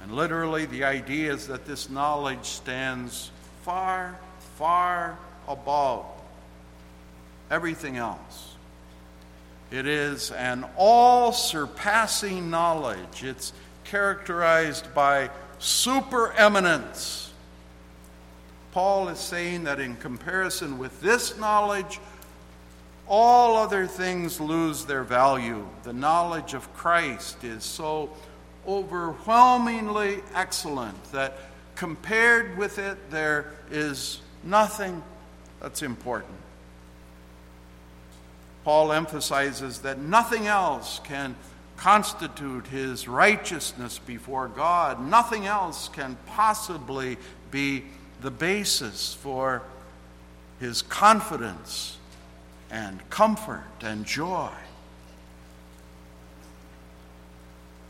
And 0.03 0.13
literally, 0.13 0.65
the 0.67 0.85
idea 0.85 1.33
is 1.33 1.49
that 1.49 1.67
this 1.67 1.91
knowledge 1.91 2.45
stands 2.45 3.31
far, 3.63 4.19
far 4.57 5.19
above 5.49 6.07
everything 7.51 7.97
else. 7.97 8.55
It 9.71 9.87
is 9.87 10.31
an 10.31 10.65
all 10.77 11.33
surpassing 11.33 12.51
knowledge. 12.51 13.23
It's 13.23 13.53
characterized 13.85 14.95
by 14.95 15.31
supereminence. 15.61 17.29
Paul 18.73 19.09
is 19.09 19.19
saying 19.19 19.65
that 19.65 19.81
in 19.81 19.97
comparison 19.97 20.79
with 20.79 21.01
this 21.01 21.37
knowledge, 21.39 22.01
all 23.07 23.57
other 23.57 23.87
things 23.87 24.41
lose 24.41 24.85
their 24.85 25.03
value. 25.03 25.67
The 25.83 25.93
knowledge 25.93 26.55
of 26.55 26.73
Christ 26.75 27.43
is 27.45 27.65
so 27.65 28.11
overwhelmingly 28.67 30.21
excellent 30.35 31.03
that 31.13 31.39
compared 31.75 32.59
with 32.59 32.79
it, 32.79 33.11
there 33.11 33.53
is 33.71 34.21
nothing 34.45 35.03
that's 35.61 35.83
important. 35.83 36.35
Paul 38.69 38.93
emphasizes 38.93 39.79
that 39.79 39.99
nothing 39.99 40.47
else 40.47 41.01
can 41.03 41.37
constitute 41.79 42.66
his 42.66 43.09
righteousness 43.09 43.99
before 43.99 44.47
God, 44.47 45.01
nothing 45.01 45.47
else 45.47 45.89
can 45.89 46.19
possibly 46.27 47.16
be 47.51 47.85
the 48.21 48.31
basis 48.31 49.14
for 49.14 49.62
his 50.61 50.83
confidence 50.83 51.97
and 52.71 53.01
comfort 53.09 53.64
and 53.81 54.05
joy. 54.05 54.53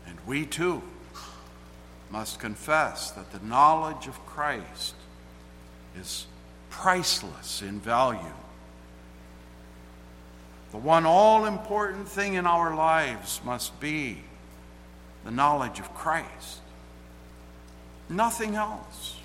And 0.07 0.17
we 0.25 0.45
too 0.45 0.81
must 2.09 2.39
confess 2.39 3.11
that 3.11 3.33
the 3.33 3.45
knowledge 3.45 4.07
of 4.07 4.25
Christ 4.25 4.95
is 5.99 6.25
priceless 6.69 7.61
in 7.61 7.81
value. 7.81 8.33
The 10.71 10.77
one 10.77 11.05
all 11.05 11.45
important 11.45 12.07
thing 12.07 12.35
in 12.35 12.45
our 12.45 12.75
lives 12.75 13.41
must 13.43 13.79
be 13.79 14.19
the 15.25 15.31
knowledge 15.31 15.79
of 15.79 15.93
Christ. 15.95 16.59
Nothing 18.07 18.55
else 18.55 19.17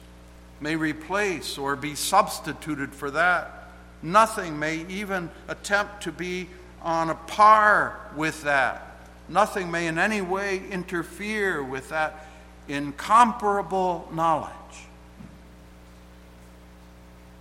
may 0.61 0.77
replace 0.77 1.59
or 1.59 1.77
be 1.77 1.95
substituted 1.95 2.95
for 2.95 3.11
that. 3.11 3.69
Nothing 4.03 4.59
may 4.59 4.87
even 4.89 5.31
attempt 5.49 6.03
to 6.05 6.13
be 6.13 6.49
on 6.83 7.11
a 7.11 7.15
par 7.15 7.99
with 8.17 8.43
that. 8.43 8.97
Nothing 9.29 9.71
may 9.71 9.87
in 9.87 9.99
any 9.99 10.21
way 10.21 10.63
interfere 10.71 11.63
with 11.63 11.89
that 11.91 12.27
incomparable 12.69 14.09
knowledge. 14.13 14.53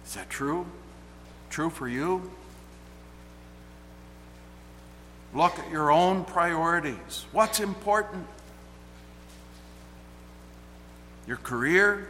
Is 0.05 0.15
that 0.15 0.29
true? 0.29 0.65
True 1.49 1.69
for 1.69 1.87
you? 1.87 2.31
Look 5.33 5.57
at 5.59 5.69
your 5.71 5.91
own 5.91 6.25
priorities. 6.25 7.25
What's 7.31 7.59
important? 7.59 8.27
Your 11.27 11.37
career? 11.37 12.07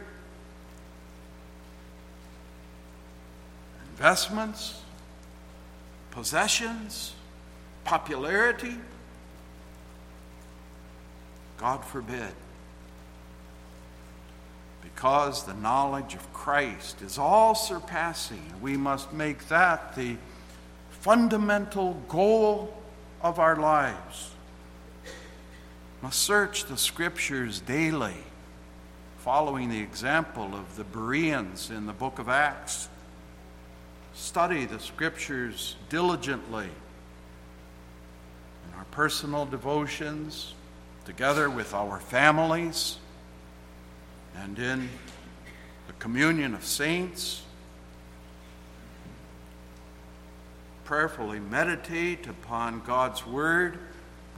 investments, 3.94 4.82
possessions, 6.10 7.14
popularity? 7.84 8.76
God 11.58 11.84
forbid. 11.84 12.32
Because 14.82 15.44
the 15.44 15.54
knowledge 15.54 16.14
of 16.14 16.32
Christ 16.32 17.02
is 17.02 17.18
all 17.18 17.54
surpassing, 17.54 18.52
we 18.60 18.76
must 18.76 19.12
make 19.12 19.46
that 19.48 19.94
the 19.94 20.16
fundamental 20.90 21.94
goal 22.08 22.76
of 23.24 23.40
our 23.40 23.56
lives. 23.56 24.30
Must 26.02 26.20
search 26.20 26.66
the 26.66 26.76
scriptures 26.76 27.58
daily, 27.60 28.18
following 29.18 29.70
the 29.70 29.80
example 29.80 30.54
of 30.54 30.76
the 30.76 30.84
Bereans 30.84 31.70
in 31.70 31.86
the 31.86 31.94
book 31.94 32.18
of 32.18 32.28
Acts 32.28 32.90
study 34.12 34.66
the 34.66 34.78
scriptures 34.78 35.76
diligently 35.88 36.68
in 38.68 38.74
our 38.76 38.84
personal 38.90 39.46
devotions, 39.46 40.52
together 41.06 41.48
with 41.48 41.72
our 41.72 41.98
families, 42.00 42.98
and 44.36 44.58
in 44.58 44.90
the 45.86 45.92
communion 45.94 46.52
of 46.54 46.62
saints. 46.62 47.43
Prayerfully 50.84 51.40
meditate 51.40 52.26
upon 52.26 52.80
God's 52.80 53.26
Word, 53.26 53.78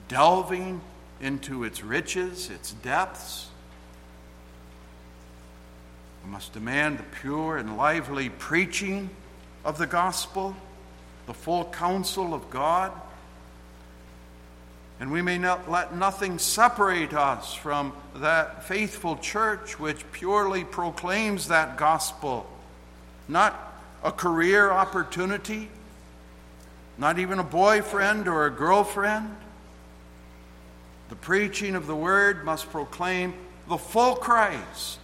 delving 0.09 0.81
into 1.21 1.65
its 1.65 1.83
riches, 1.83 2.51
its 2.51 2.73
depths. 2.73 3.49
We 6.25 6.31
must 6.31 6.53
demand 6.53 6.99
the 6.99 7.05
pure 7.21 7.57
and 7.57 7.77
lively 7.77 8.29
preaching 8.29 9.11
of 9.65 9.79
the 9.79 9.87
gospel, 9.87 10.55
the 11.27 11.35
full 11.35 11.65
counsel 11.65 12.33
of 12.33 12.49
God. 12.51 12.93
And 14.99 15.13
we 15.13 15.23
may 15.23 15.39
not 15.39 15.71
let 15.71 15.95
nothing 15.95 16.39
separate 16.39 17.13
us 17.13 17.55
from 17.55 17.93
that 18.15 18.65
faithful 18.65 19.17
church 19.17 19.79
which 19.79 20.11
purely 20.13 20.65
proclaims 20.65 21.49
that 21.49 21.77
gospel. 21.77 22.49
Not 23.29 23.75
a 24.03 24.13
career 24.13 24.71
opportunity, 24.71 25.69
not 26.99 27.19
even 27.19 27.39
a 27.39 27.45
boyfriend 27.45 28.29
or 28.29 28.47
a 28.47 28.51
girlfriend. 28.51 29.37
The 31.09 31.17
preaching 31.17 31.75
of 31.75 31.87
the 31.87 31.97
word 31.97 32.45
must 32.45 32.71
proclaim 32.71 33.35
the 33.69 33.79
full 33.79 34.17
Christ 34.17 34.99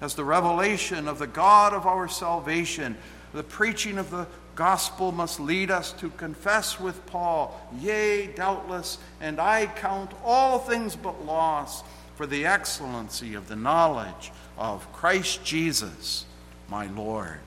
as 0.00 0.14
the 0.14 0.24
revelation 0.24 1.08
of 1.08 1.18
the 1.18 1.26
God 1.26 1.72
of 1.72 1.86
our 1.86 2.08
salvation 2.08 2.96
the 3.32 3.42
preaching 3.44 3.98
of 3.98 4.10
the 4.10 4.26
gospel 4.56 5.12
must 5.12 5.38
lead 5.38 5.70
us 5.70 5.92
to 5.92 6.10
confess 6.10 6.80
with 6.80 7.06
Paul, 7.06 7.60
Yea, 7.78 8.26
doubtless, 8.26 8.98
and 9.20 9.40
I 9.40 9.66
count 9.66 10.10
all 10.24 10.58
things 10.58 10.96
but 10.96 11.24
loss 11.24 11.82
for 12.16 12.26
the 12.26 12.44
excellency 12.44 13.34
of 13.34 13.48
the 13.48 13.56
knowledge 13.56 14.32
of 14.58 14.92
Christ 14.92 15.44
Jesus, 15.44 16.26
my 16.68 16.86
Lord. 16.88 17.38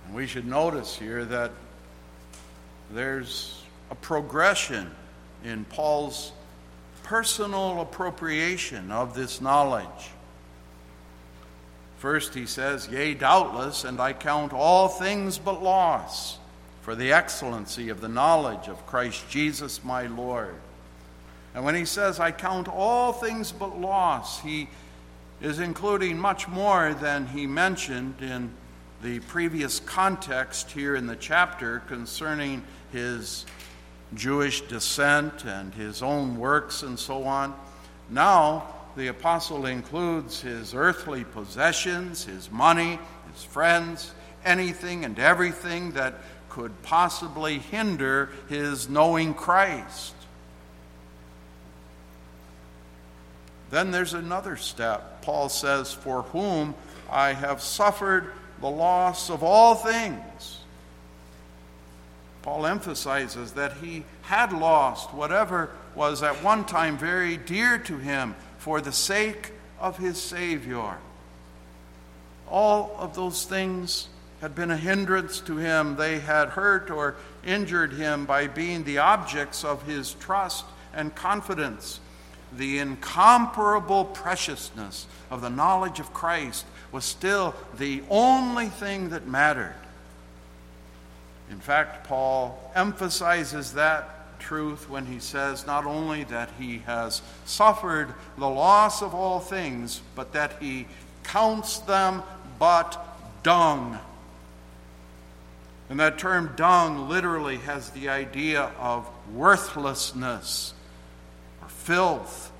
we 0.13 0.27
should 0.27 0.45
notice 0.45 0.95
here 0.95 1.23
that 1.25 1.51
there's 2.91 3.61
a 3.89 3.95
progression 3.95 4.91
in 5.43 5.65
Paul's 5.65 6.33
personal 7.03 7.81
appropriation 7.81 8.91
of 8.91 9.13
this 9.13 9.41
knowledge. 9.41 10.11
First, 11.97 12.33
he 12.33 12.45
says, 12.45 12.87
Yea, 12.89 13.13
doubtless, 13.13 13.83
and 13.83 13.99
I 13.99 14.13
count 14.13 14.53
all 14.53 14.87
things 14.87 15.37
but 15.37 15.61
loss 15.61 16.39
for 16.81 16.95
the 16.95 17.13
excellency 17.13 17.89
of 17.89 18.01
the 18.01 18.07
knowledge 18.07 18.67
of 18.67 18.85
Christ 18.87 19.29
Jesus 19.29 19.83
my 19.83 20.07
Lord. 20.07 20.55
And 21.53 21.63
when 21.63 21.75
he 21.75 21.85
says, 21.85 22.19
I 22.19 22.31
count 22.31 22.67
all 22.67 23.13
things 23.13 23.51
but 23.51 23.79
loss, 23.79 24.41
he 24.41 24.67
is 25.41 25.59
including 25.59 26.17
much 26.17 26.47
more 26.47 26.93
than 26.93 27.27
he 27.27 27.45
mentioned 27.45 28.15
in 28.21 28.51
the 29.01 29.19
previous 29.21 29.79
context 29.79 30.71
here 30.71 30.95
in 30.95 31.07
the 31.07 31.15
chapter 31.15 31.79
concerning 31.87 32.63
his 32.91 33.45
Jewish 34.13 34.61
descent 34.61 35.45
and 35.45 35.73
his 35.73 36.03
own 36.03 36.37
works 36.37 36.83
and 36.83 36.99
so 36.99 37.23
on. 37.23 37.55
Now, 38.09 38.67
the 38.95 39.07
apostle 39.07 39.65
includes 39.65 40.41
his 40.41 40.75
earthly 40.75 41.23
possessions, 41.23 42.25
his 42.25 42.51
money, 42.51 42.99
his 43.33 43.43
friends, 43.43 44.13
anything 44.45 45.05
and 45.05 45.17
everything 45.17 45.91
that 45.91 46.15
could 46.49 46.79
possibly 46.83 47.57
hinder 47.57 48.29
his 48.49 48.89
knowing 48.89 49.33
Christ. 49.33 50.13
Then 53.71 53.89
there's 53.89 54.13
another 54.13 54.57
step. 54.57 55.21
Paul 55.21 55.47
says, 55.47 55.93
For 55.93 56.23
whom 56.23 56.75
I 57.09 57.31
have 57.31 57.61
suffered 57.61 58.33
the 58.61 58.69
loss 58.69 59.29
of 59.29 59.43
all 59.43 59.75
things. 59.75 60.59
Paul 62.41 62.65
emphasizes 62.65 63.53
that 63.53 63.73
he 63.73 64.03
had 64.23 64.53
lost 64.53 65.13
whatever 65.13 65.69
was 65.93 66.23
at 66.23 66.43
one 66.43 66.65
time 66.65 66.97
very 66.97 67.37
dear 67.37 67.77
to 67.79 67.97
him 67.97 68.35
for 68.57 68.81
the 68.81 68.91
sake 68.91 69.51
of 69.79 69.97
his 69.97 70.21
Savior. 70.21 70.97
All 72.49 72.95
of 72.97 73.15
those 73.15 73.45
things 73.45 74.07
had 74.41 74.55
been 74.55 74.71
a 74.71 74.77
hindrance 74.77 75.39
to 75.41 75.57
him. 75.57 75.95
They 75.95 76.19
had 76.19 76.49
hurt 76.49 76.89
or 76.89 77.15
injured 77.45 77.93
him 77.93 78.25
by 78.25 78.47
being 78.47 78.83
the 78.83 78.97
objects 78.97 79.63
of 79.63 79.83
his 79.83 80.13
trust 80.15 80.65
and 80.93 81.13
confidence. 81.13 81.99
The 82.51 82.79
incomparable 82.79 84.05
preciousness 84.05 85.07
of 85.29 85.41
the 85.41 85.49
knowledge 85.49 85.99
of 85.99 86.13
Christ 86.13 86.65
was 86.91 87.05
still 87.05 87.55
the 87.77 88.03
only 88.09 88.67
thing 88.67 89.09
that 89.09 89.27
mattered. 89.27 89.75
In 91.49 91.59
fact, 91.59 92.07
Paul 92.07 92.71
emphasizes 92.75 93.73
that 93.73 94.39
truth 94.39 94.89
when 94.89 95.05
he 95.05 95.19
says 95.19 95.67
not 95.67 95.85
only 95.85 96.23
that 96.25 96.49
he 96.59 96.79
has 96.79 97.21
suffered 97.45 98.13
the 98.37 98.49
loss 98.49 99.01
of 99.01 99.13
all 99.13 99.39
things, 99.39 100.01
but 100.15 100.33
that 100.33 100.53
he 100.59 100.87
counts 101.23 101.79
them 101.79 102.23
but 102.59 103.17
dung. 103.43 103.99
And 105.89 105.99
that 105.99 106.17
term 106.17 106.53
dung 106.55 107.09
literally 107.09 107.57
has 107.57 107.89
the 107.91 108.09
idea 108.09 108.71
of 108.79 109.07
worthlessness 109.33 110.73
or 110.73 110.80
filth. 111.81 112.51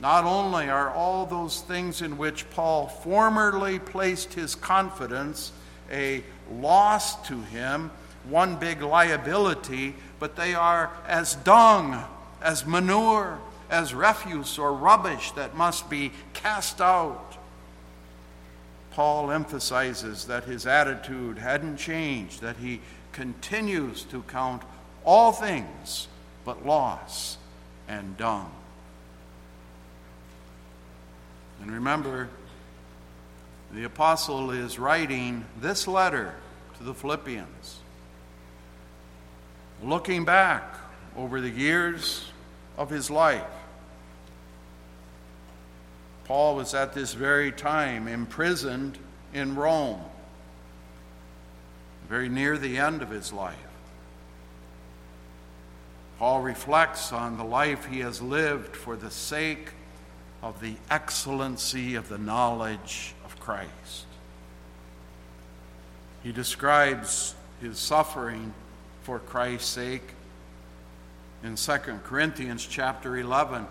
Not 0.00 0.24
only 0.24 0.68
are 0.68 0.90
all 0.90 1.24
those 1.24 1.60
things 1.60 2.02
in 2.02 2.18
which 2.18 2.50
Paul 2.50 2.88
formerly 2.88 3.78
placed 3.78 4.34
his 4.34 4.54
confidence 4.54 5.52
a 5.90 6.22
loss 6.50 7.26
to 7.28 7.40
him, 7.42 7.90
one 8.28 8.56
big 8.56 8.82
liability, 8.82 9.94
but 10.18 10.36
they 10.36 10.54
are 10.54 10.90
as 11.06 11.36
dung, 11.36 12.02
as 12.42 12.66
manure, 12.66 13.38
as 13.70 13.94
refuse 13.94 14.58
or 14.58 14.72
rubbish 14.72 15.30
that 15.32 15.56
must 15.56 15.88
be 15.88 16.12
cast 16.32 16.80
out. 16.80 17.36
Paul 18.90 19.30
emphasizes 19.30 20.26
that 20.26 20.44
his 20.44 20.66
attitude 20.66 21.38
hadn't 21.38 21.76
changed, 21.76 22.40
that 22.40 22.56
he 22.56 22.80
continues 23.12 24.02
to 24.04 24.22
count 24.22 24.62
all 25.04 25.32
things 25.32 26.08
but 26.44 26.66
loss 26.66 27.38
and 27.88 28.16
dung. 28.16 28.50
And 31.60 31.70
remember, 31.70 32.28
the 33.72 33.84
apostle 33.84 34.50
is 34.50 34.78
writing 34.78 35.44
this 35.60 35.88
letter 35.88 36.34
to 36.78 36.84
the 36.84 36.94
Philippians, 36.94 37.80
looking 39.82 40.24
back 40.24 40.74
over 41.16 41.40
the 41.40 41.50
years 41.50 42.30
of 42.76 42.90
his 42.90 43.10
life. 43.10 43.42
Paul 46.24 46.56
was 46.56 46.74
at 46.74 46.94
this 46.94 47.14
very 47.14 47.52
time 47.52 48.08
imprisoned 48.08 48.98
in 49.32 49.54
Rome, 49.54 50.00
very 52.08 52.28
near 52.28 52.56
the 52.56 52.78
end 52.78 53.02
of 53.02 53.10
his 53.10 53.32
life. 53.32 53.56
Paul 56.18 56.42
reflects 56.42 57.12
on 57.12 57.36
the 57.36 57.44
life 57.44 57.86
he 57.86 58.00
has 58.00 58.22
lived 58.22 58.76
for 58.76 58.96
the 58.96 59.10
sake 59.10 59.70
of 60.42 60.60
the 60.60 60.74
excellency 60.90 61.94
of 61.94 62.08
the 62.08 62.18
knowledge 62.18 63.14
of 63.24 63.38
Christ. 63.40 64.06
He 66.22 66.32
describes 66.32 67.34
his 67.60 67.78
suffering 67.78 68.52
for 69.02 69.18
Christ's 69.18 69.68
sake 69.68 70.12
in 71.42 71.56
2 71.56 71.72
Corinthians 72.04 72.66
chapter 72.66 73.16
11. 73.16 73.66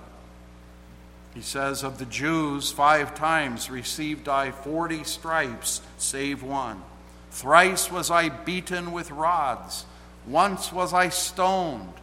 He 1.34 1.42
says, 1.42 1.84
Of 1.84 1.98
the 1.98 2.06
Jews, 2.06 2.72
five 2.72 3.16
times 3.16 3.70
received 3.70 4.30
I 4.30 4.52
forty 4.52 5.04
stripes, 5.04 5.82
save 5.98 6.44
one. 6.44 6.84
Thrice 7.32 7.92
was 7.92 8.12
I 8.12 8.30
beaten 8.30 8.92
with 8.92 9.10
rods. 9.10 9.86
Once 10.28 10.72
was 10.72 10.94
I 10.94 11.10
stoned. 11.10 11.94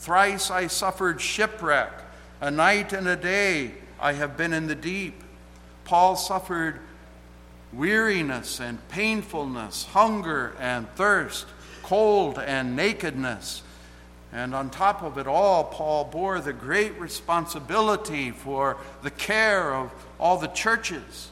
Thrice 0.00 0.50
I 0.50 0.66
suffered 0.66 1.20
shipwreck. 1.20 1.90
A 2.40 2.50
night 2.50 2.94
and 2.94 3.06
a 3.06 3.16
day 3.16 3.72
I 4.00 4.14
have 4.14 4.34
been 4.34 4.54
in 4.54 4.66
the 4.66 4.74
deep. 4.74 5.22
Paul 5.84 6.16
suffered 6.16 6.80
weariness 7.70 8.60
and 8.60 8.78
painfulness, 8.88 9.84
hunger 9.84 10.54
and 10.58 10.88
thirst, 10.94 11.44
cold 11.82 12.38
and 12.38 12.74
nakedness. 12.74 13.62
And 14.32 14.54
on 14.54 14.70
top 14.70 15.02
of 15.02 15.18
it 15.18 15.26
all, 15.26 15.64
Paul 15.64 16.06
bore 16.06 16.40
the 16.40 16.54
great 16.54 16.98
responsibility 16.98 18.30
for 18.30 18.78
the 19.02 19.10
care 19.10 19.74
of 19.74 19.92
all 20.18 20.38
the 20.38 20.48
churches. 20.48 21.30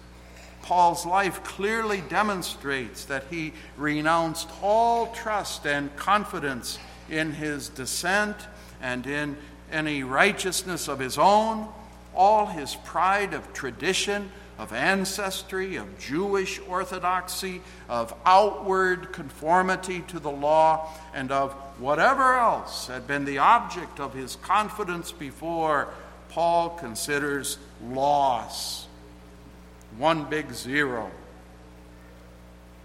Paul's 0.61 1.07
life 1.07 1.43
clearly 1.43 2.03
demonstrates 2.11 3.07
that 3.07 3.25
he 3.31 3.55
renounced 3.79 4.51
all 4.61 5.07
trust 5.13 5.67
and 5.67 5.97
confidence 5.97 6.79
in 7.09 7.33
his 7.33 7.71
descent 7.71 8.37
and 8.81 9.07
in 9.07 9.37
any 9.71 10.03
righteousness 10.03 10.89
of 10.89 10.99
his 10.99 11.19
own 11.19 11.69
all 12.19 12.47
his 12.47 12.75
pride 12.75 13.33
of 13.33 13.53
tradition, 13.53 14.31
of 14.59 14.73
ancestry, 14.73 15.77
of 15.77 15.99
Jewish 16.01 16.61
orthodoxy, 16.69 17.63
of 17.89 18.13
outward 18.27 19.13
conformity 19.13 20.01
to 20.09 20.19
the 20.19 20.31
law, 20.31 20.93
and 21.15 21.31
of 21.31 21.53
whatever 21.79 22.35
else 22.37 22.89
had 22.89 23.07
been 23.07 23.25
the 23.25 23.39
object 23.39 24.01
of 24.01 24.15
his 24.15 24.35
confidence 24.37 25.13
before, 25.13 25.89
Paul 26.31 26.71
considers 26.71 27.57
loss. 27.85 28.89
One 29.97 30.25
big 30.25 30.53
zero. 30.53 31.11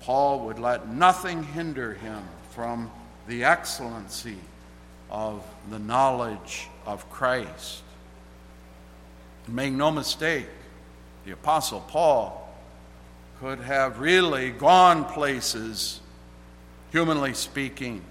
Paul 0.01 0.45
would 0.45 0.59
let 0.59 0.89
nothing 0.89 1.41
hinder 1.41 1.95
him 1.95 2.23
from 2.51 2.91
the 3.27 3.45
excellency 3.45 4.37
of 5.09 5.43
the 5.69 5.79
knowledge 5.79 6.67
of 6.85 7.09
Christ. 7.09 7.83
Make 9.47 9.73
no 9.73 9.91
mistake, 9.91 10.47
the 11.25 11.31
Apostle 11.31 11.81
Paul 11.81 12.39
could 13.39 13.59
have 13.59 13.99
really 13.99 14.51
gone 14.51 15.03
places, 15.05 15.99
humanly 16.91 17.33
speaking. 17.33 18.01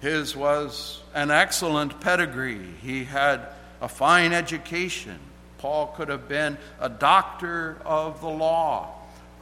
His 0.00 0.34
was 0.34 1.02
an 1.14 1.30
excellent 1.30 2.00
pedigree. 2.00 2.66
He 2.82 3.04
had 3.04 3.48
a 3.80 3.88
fine 3.88 4.32
education. 4.32 5.18
Paul 5.58 5.88
could 5.88 6.08
have 6.08 6.28
been 6.28 6.58
a 6.80 6.88
doctor 6.88 7.78
of 7.84 8.20
the 8.20 8.28
law. 8.28 8.92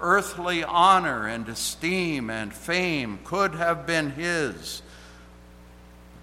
Earthly 0.01 0.65
honor 0.65 1.27
and 1.27 1.49
esteem 1.49 2.31
and 2.31 2.53
fame 2.53 3.21
could 3.25 3.55
have 3.55 3.87
been 3.87 4.11
his 4.11 4.83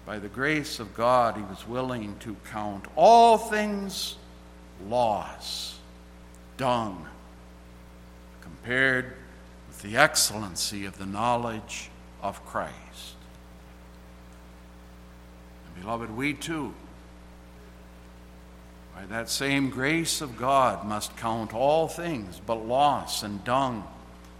by 0.04 0.18
the 0.18 0.28
grace 0.28 0.80
of 0.80 0.94
God, 0.94 1.36
he 1.36 1.42
was 1.42 1.66
willing 1.66 2.16
to 2.20 2.36
count 2.50 2.86
all 2.96 3.38
things 3.38 4.16
loss, 4.88 5.78
dung, 6.56 7.06
compared 8.40 9.14
with 9.68 9.82
the 9.82 9.96
excellency 9.96 10.86
of 10.86 10.98
the 10.98 11.06
knowledge 11.06 11.90
of 12.20 12.44
Christ. 12.44 12.74
And 15.66 15.82
beloved, 15.82 16.10
we 16.16 16.34
too, 16.34 16.74
by 18.94 19.06
that 19.06 19.28
same 19.28 19.70
grace 19.70 20.20
of 20.20 20.36
God, 20.36 20.84
must 20.84 21.16
count 21.16 21.54
all 21.54 21.86
things 21.86 22.40
but 22.44 22.66
loss 22.66 23.22
and 23.22 23.42
dung 23.44 23.84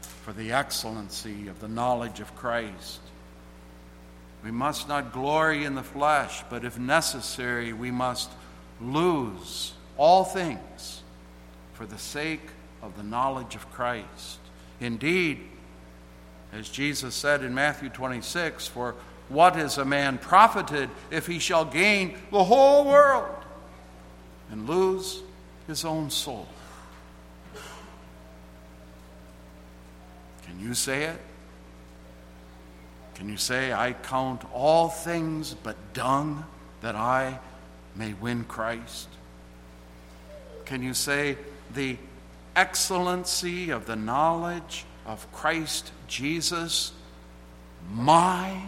for 0.02 0.32
the 0.32 0.52
excellency 0.52 1.46
of 1.46 1.60
the 1.60 1.68
knowledge 1.68 2.18
of 2.18 2.34
Christ. 2.34 3.00
We 4.44 4.50
must 4.50 4.88
not 4.88 5.12
glory 5.12 5.64
in 5.64 5.74
the 5.74 5.82
flesh, 5.82 6.42
but 6.50 6.64
if 6.64 6.78
necessary, 6.78 7.72
we 7.72 7.90
must 7.90 8.30
lose 8.80 9.72
all 9.96 10.24
things 10.24 11.02
for 11.74 11.86
the 11.86 11.98
sake 11.98 12.48
of 12.82 12.96
the 12.96 13.02
knowledge 13.02 13.54
of 13.54 13.70
Christ. 13.70 14.38
Indeed, 14.80 15.40
as 16.52 16.68
Jesus 16.68 17.14
said 17.14 17.44
in 17.44 17.54
Matthew 17.54 17.88
26, 17.88 18.66
for 18.66 18.96
what 19.28 19.56
is 19.56 19.78
a 19.78 19.84
man 19.84 20.18
profited 20.18 20.90
if 21.10 21.26
he 21.26 21.38
shall 21.38 21.64
gain 21.64 22.18
the 22.30 22.44
whole 22.44 22.84
world 22.84 23.36
and 24.50 24.68
lose 24.68 25.22
his 25.66 25.84
own 25.84 26.10
soul? 26.10 26.48
Can 30.44 30.60
you 30.60 30.74
say 30.74 31.04
it? 31.04 31.20
Can 33.14 33.28
you 33.28 33.36
say, 33.36 33.72
I 33.72 33.92
count 33.92 34.42
all 34.52 34.88
things 34.88 35.54
but 35.54 35.76
dung 35.92 36.44
that 36.80 36.96
I 36.96 37.38
may 37.94 38.14
win 38.14 38.44
Christ? 38.44 39.08
Can 40.64 40.82
you 40.82 40.94
say, 40.94 41.36
the 41.74 41.98
excellency 42.56 43.70
of 43.70 43.86
the 43.86 43.96
knowledge 43.96 44.84
of 45.06 45.30
Christ 45.32 45.92
Jesus, 46.06 46.92
my 47.92 48.62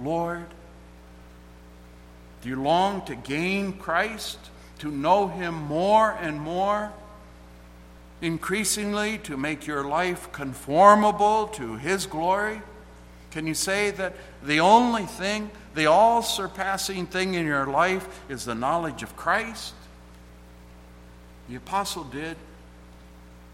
Lord? 0.00 0.46
Do 2.42 2.48
you 2.48 2.60
long 2.60 3.04
to 3.06 3.14
gain 3.14 3.74
Christ, 3.74 4.38
to 4.78 4.90
know 4.90 5.28
Him 5.28 5.54
more 5.54 6.16
and 6.20 6.40
more? 6.40 6.92
Increasingly, 8.22 9.18
to 9.18 9.36
make 9.36 9.66
your 9.66 9.84
life 9.84 10.32
conformable 10.32 11.48
to 11.48 11.76
His 11.76 12.06
glory? 12.06 12.62
Can 13.30 13.46
you 13.46 13.54
say 13.54 13.90
that 13.92 14.14
the 14.42 14.60
only 14.60 15.06
thing, 15.06 15.50
the 15.74 15.86
all 15.86 16.22
surpassing 16.22 17.06
thing 17.06 17.34
in 17.34 17.46
your 17.46 17.66
life 17.66 18.22
is 18.28 18.44
the 18.44 18.54
knowledge 18.54 19.02
of 19.02 19.16
Christ? 19.16 19.74
The 21.48 21.56
apostle 21.56 22.04
did. 22.04 22.36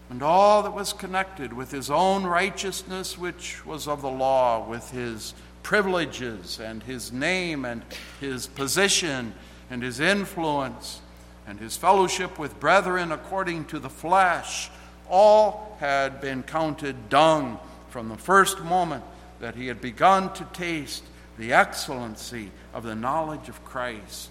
And 0.09 0.23
all 0.23 0.63
that 0.63 0.73
was 0.73 0.93
connected 0.93 1.53
with 1.53 1.71
his 1.71 1.91
own 1.91 2.23
righteousness, 2.23 3.17
which 3.17 3.65
was 3.65 3.87
of 3.87 4.01
the 4.01 4.09
law, 4.09 4.67
with 4.67 4.89
his 4.91 5.33
privileges 5.63 6.59
and 6.59 6.81
his 6.83 7.11
name 7.11 7.65
and 7.65 7.83
his 8.19 8.47
position 8.47 9.33
and 9.69 9.83
his 9.83 9.99
influence 9.99 11.01
and 11.45 11.59
his 11.59 11.75
fellowship 11.75 12.39
with 12.39 12.59
brethren 12.59 13.11
according 13.11 13.65
to 13.65 13.79
the 13.79 13.89
flesh, 13.89 14.71
all 15.09 15.75
had 15.79 16.21
been 16.21 16.41
counted 16.41 17.09
dung 17.09 17.59
from 17.89 18.09
the 18.09 18.17
first 18.17 18.61
moment 18.61 19.03
that 19.39 19.55
he 19.55 19.67
had 19.67 19.81
begun 19.81 20.33
to 20.33 20.43
taste 20.45 21.03
the 21.37 21.53
excellency 21.53 22.51
of 22.73 22.83
the 22.83 22.95
knowledge 22.95 23.49
of 23.49 23.63
Christ. 23.63 24.29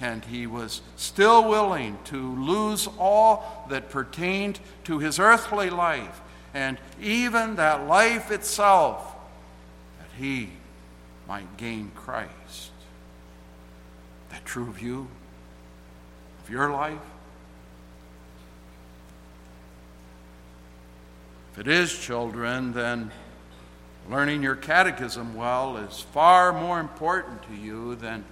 And 0.00 0.24
he 0.24 0.46
was 0.46 0.80
still 0.96 1.48
willing 1.48 1.98
to 2.04 2.34
lose 2.36 2.88
all 2.98 3.66
that 3.68 3.90
pertained 3.90 4.60
to 4.84 4.98
his 4.98 5.18
earthly 5.18 5.70
life 5.70 6.20
and 6.54 6.78
even 7.00 7.56
that 7.56 7.86
life 7.86 8.30
itself, 8.30 9.14
that 9.98 10.22
he 10.22 10.50
might 11.26 11.56
gain 11.56 11.90
Christ. 11.94 12.70
That 14.30 14.44
true 14.44 14.74
you? 14.80 15.08
Of 16.42 16.50
your 16.50 16.70
life? 16.70 16.98
If 21.52 21.58
it 21.60 21.68
is, 21.68 21.98
children, 21.98 22.72
then 22.72 23.10
learning 24.08 24.42
your 24.42 24.56
catechism 24.56 25.34
well 25.34 25.76
is 25.76 26.00
far 26.00 26.52
more 26.52 26.80
important 26.80 27.42
to 27.42 27.54
you 27.54 27.94
than 27.96 28.24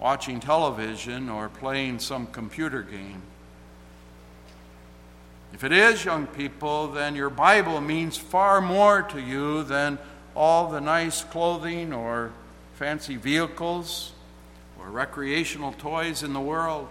watching 0.00 0.40
television 0.40 1.28
or 1.28 1.48
playing 1.48 1.98
some 1.98 2.26
computer 2.26 2.82
game. 2.82 3.22
If 5.52 5.62
it 5.62 5.70
is, 5.70 6.04
young 6.04 6.26
people, 6.26 6.88
then 6.88 7.14
your 7.14 7.30
Bible 7.30 7.80
means 7.80 8.16
far 8.16 8.60
more 8.60 9.02
to 9.02 9.20
you 9.20 9.62
than 9.62 9.98
all 10.34 10.68
the 10.68 10.80
nice 10.80 11.22
clothing 11.22 11.92
or 11.92 12.32
fancy 12.74 13.14
vehicles 13.14 14.12
or 14.80 14.90
recreational 14.90 15.72
toys 15.74 16.24
in 16.24 16.32
the 16.32 16.40
world. 16.40 16.88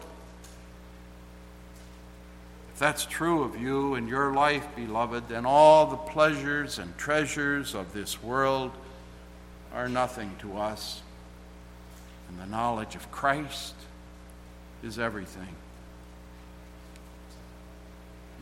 If 2.73 2.79
that's 2.79 3.05
true 3.05 3.43
of 3.43 3.61
you 3.61 3.93
and 3.93 4.09
your 4.09 4.33
life, 4.33 4.67
beloved, 4.75 5.29
then 5.29 5.45
all 5.45 5.85
the 5.85 5.95
pleasures 5.95 6.79
and 6.79 6.97
treasures 6.97 7.75
of 7.75 7.93
this 7.93 8.21
world 8.23 8.71
are 9.75 9.87
nothing 9.87 10.35
to 10.39 10.57
us. 10.57 11.03
And 12.27 12.39
the 12.39 12.47
knowledge 12.47 12.95
of 12.95 13.11
Christ 13.11 13.75
is 14.81 14.97
everything. 14.97 15.55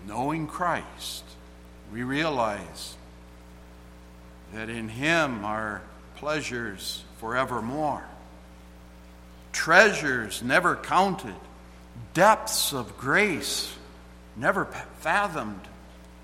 Knowing 0.07 0.47
Christ, 0.47 1.25
we 1.91 2.03
realize 2.03 2.95
that 4.53 4.69
in 4.69 4.87
Him 4.87 5.43
are 5.43 5.81
pleasures 6.15 7.03
forevermore, 7.17 8.05
treasures 9.51 10.41
never 10.41 10.77
counted, 10.77 11.35
depths 12.13 12.71
of 12.71 12.97
grace 12.97 13.75
never 14.35 14.65
fathomed, 14.65 15.67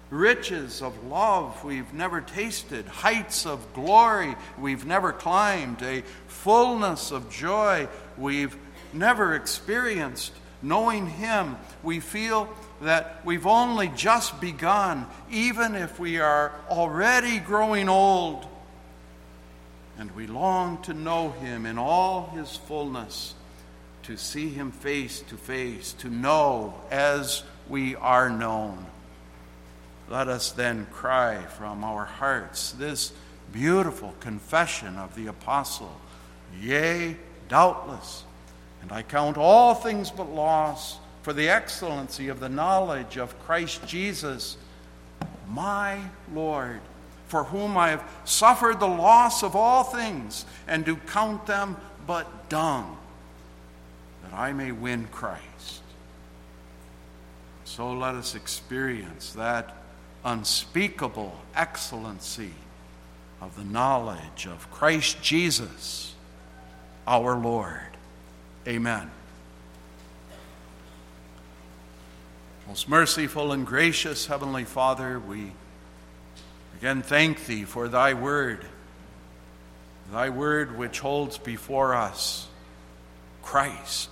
riches 0.10 0.82
of 0.82 1.06
love 1.06 1.64
we've 1.64 1.94
never 1.94 2.22
tasted, 2.22 2.86
heights 2.86 3.46
of 3.46 3.74
glory 3.74 4.36
we've 4.58 4.86
never 4.86 5.12
climbed, 5.12 5.82
a 5.82 6.02
fullness 6.28 7.12
of 7.12 7.30
joy 7.30 7.88
we've 8.18 8.56
never 8.94 9.36
experienced. 9.36 10.32
Knowing 10.62 11.08
Him, 11.08 11.56
we 11.84 12.00
feel 12.00 12.50
that 12.82 13.22
we've 13.24 13.46
only 13.46 13.90
just 13.90 14.40
begun, 14.42 15.06
even 15.30 15.76
if 15.76 16.00
we 16.00 16.20
are 16.20 16.52
already 16.70 17.40
growing 17.40 17.90
old. 17.90 18.46
And 20.00 20.16
we 20.16 20.26
long 20.28 20.82
to 20.84 20.94
know 20.94 21.30
Him 21.32 21.66
in 21.66 21.78
all 21.78 22.32
His 22.34 22.56
fullness, 22.56 23.36
to 24.04 24.18
see 24.18 24.50
Him 24.50 24.72
face 24.72 25.20
to 25.22 25.36
face, 25.36 25.94
to 25.94 26.10
know 26.10 26.74
as 26.90 27.44
we 27.70 27.96
are 27.96 28.30
known. 28.30 28.86
Let 30.10 30.28
us 30.28 30.52
then 30.52 30.88
cry 30.92 31.44
from 31.44 31.84
our 31.84 32.06
hearts 32.06 32.72
this 32.72 33.12
beautiful 33.52 34.14
confession 34.20 34.98
of 34.98 35.16
the 35.16 35.28
apostle 35.28 35.96
Yea, 36.62 37.18
doubtless, 37.50 38.24
and 38.82 38.92
I 38.92 39.04
count 39.04 39.38
all 39.38 39.76
things 39.76 40.10
but 40.10 40.30
loss 40.30 40.98
for 41.22 41.34
the 41.34 41.50
excellency 41.50 42.30
of 42.30 42.40
the 42.40 42.50
knowledge 42.50 43.18
of 43.18 43.38
Christ 43.40 43.86
Jesus, 43.86 44.58
my 45.50 46.00
Lord, 46.34 46.80
for 47.28 47.44
whom 47.44 47.78
I 47.78 47.90
have 47.90 48.04
suffered 48.24 48.80
the 48.80 48.88
loss 48.88 49.44
of 49.44 49.56
all 49.56 49.84
things, 49.84 50.46
and 50.68 50.86
do 50.86 50.96
count 50.96 51.46
them 51.46 51.76
but 52.06 52.50
dung, 52.50 52.98
that 54.24 54.34
I 54.34 54.54
may 54.54 54.72
win 54.72 55.08
Christ. 55.12 55.82
So 57.78 57.94
let 57.94 58.16
us 58.16 58.34
experience 58.34 59.34
that 59.34 59.76
unspeakable 60.26 61.38
excellency 61.56 62.54
of 63.40 63.56
the 63.56 63.64
knowledge 63.64 64.48
of 64.48 64.72
Christ 64.72 65.22
Jesus, 65.22 66.16
our 67.06 67.36
Lord. 67.36 67.96
Amen. 68.68 69.12
Most 72.68 72.90
merciful 72.90 73.52
and 73.52 73.64
gracious 73.64 74.26
Heavenly 74.26 74.64
Father, 74.64 75.20
we 75.20 75.52
again 76.80 77.04
thank 77.04 77.46
Thee 77.46 77.64
for 77.64 77.88
Thy 77.88 78.16
word, 78.16 78.66
Thy 80.12 80.32
word 80.32 80.80
which 80.80 81.02
holds 81.02 81.38
before 81.38 81.94
us 81.94 82.48
Christ 83.44 84.10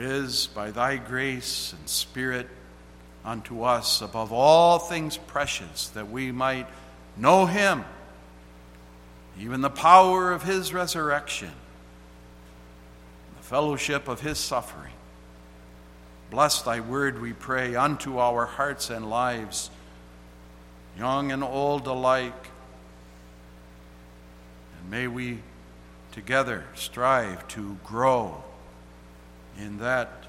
is 0.00 0.48
by 0.48 0.70
thy 0.70 0.96
grace 0.96 1.72
and 1.78 1.88
Spirit 1.88 2.48
unto 3.24 3.62
us 3.62 4.00
above 4.02 4.32
all 4.32 4.78
things 4.78 5.16
precious, 5.16 5.88
that 5.88 6.10
we 6.10 6.30
might 6.32 6.66
know 7.16 7.46
him, 7.46 7.84
even 9.38 9.60
the 9.60 9.70
power 9.70 10.32
of 10.32 10.42
his 10.42 10.72
resurrection, 10.72 11.50
the 13.36 13.42
fellowship 13.42 14.08
of 14.08 14.20
his 14.20 14.38
suffering. 14.38 14.92
Bless 16.30 16.62
thy 16.62 16.80
word, 16.80 17.20
we 17.20 17.32
pray, 17.32 17.76
unto 17.76 18.18
our 18.18 18.46
hearts 18.46 18.90
and 18.90 19.08
lives, 19.08 19.70
young 20.98 21.32
and 21.32 21.44
old 21.44 21.86
alike. 21.86 22.48
And 24.80 24.90
may 24.90 25.06
we 25.06 25.38
together 26.12 26.64
strive 26.74 27.46
to 27.48 27.76
grow 27.84 28.42
in 29.58 29.78
that 29.78 30.24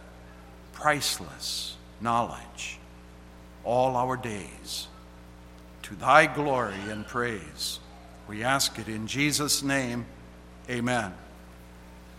priceless 0.74 1.76
knowledge 2.02 2.80
all 3.64 3.96
our 3.96 4.16
days. 4.16 4.88
To 5.84 5.96
thy 5.96 6.26
glory 6.28 6.76
and 6.90 7.08
praise. 7.08 7.80
We 8.28 8.44
ask 8.44 8.78
it 8.78 8.88
in 8.88 9.08
Jesus' 9.08 9.64
name. 9.64 10.06
Amen. 10.70 11.14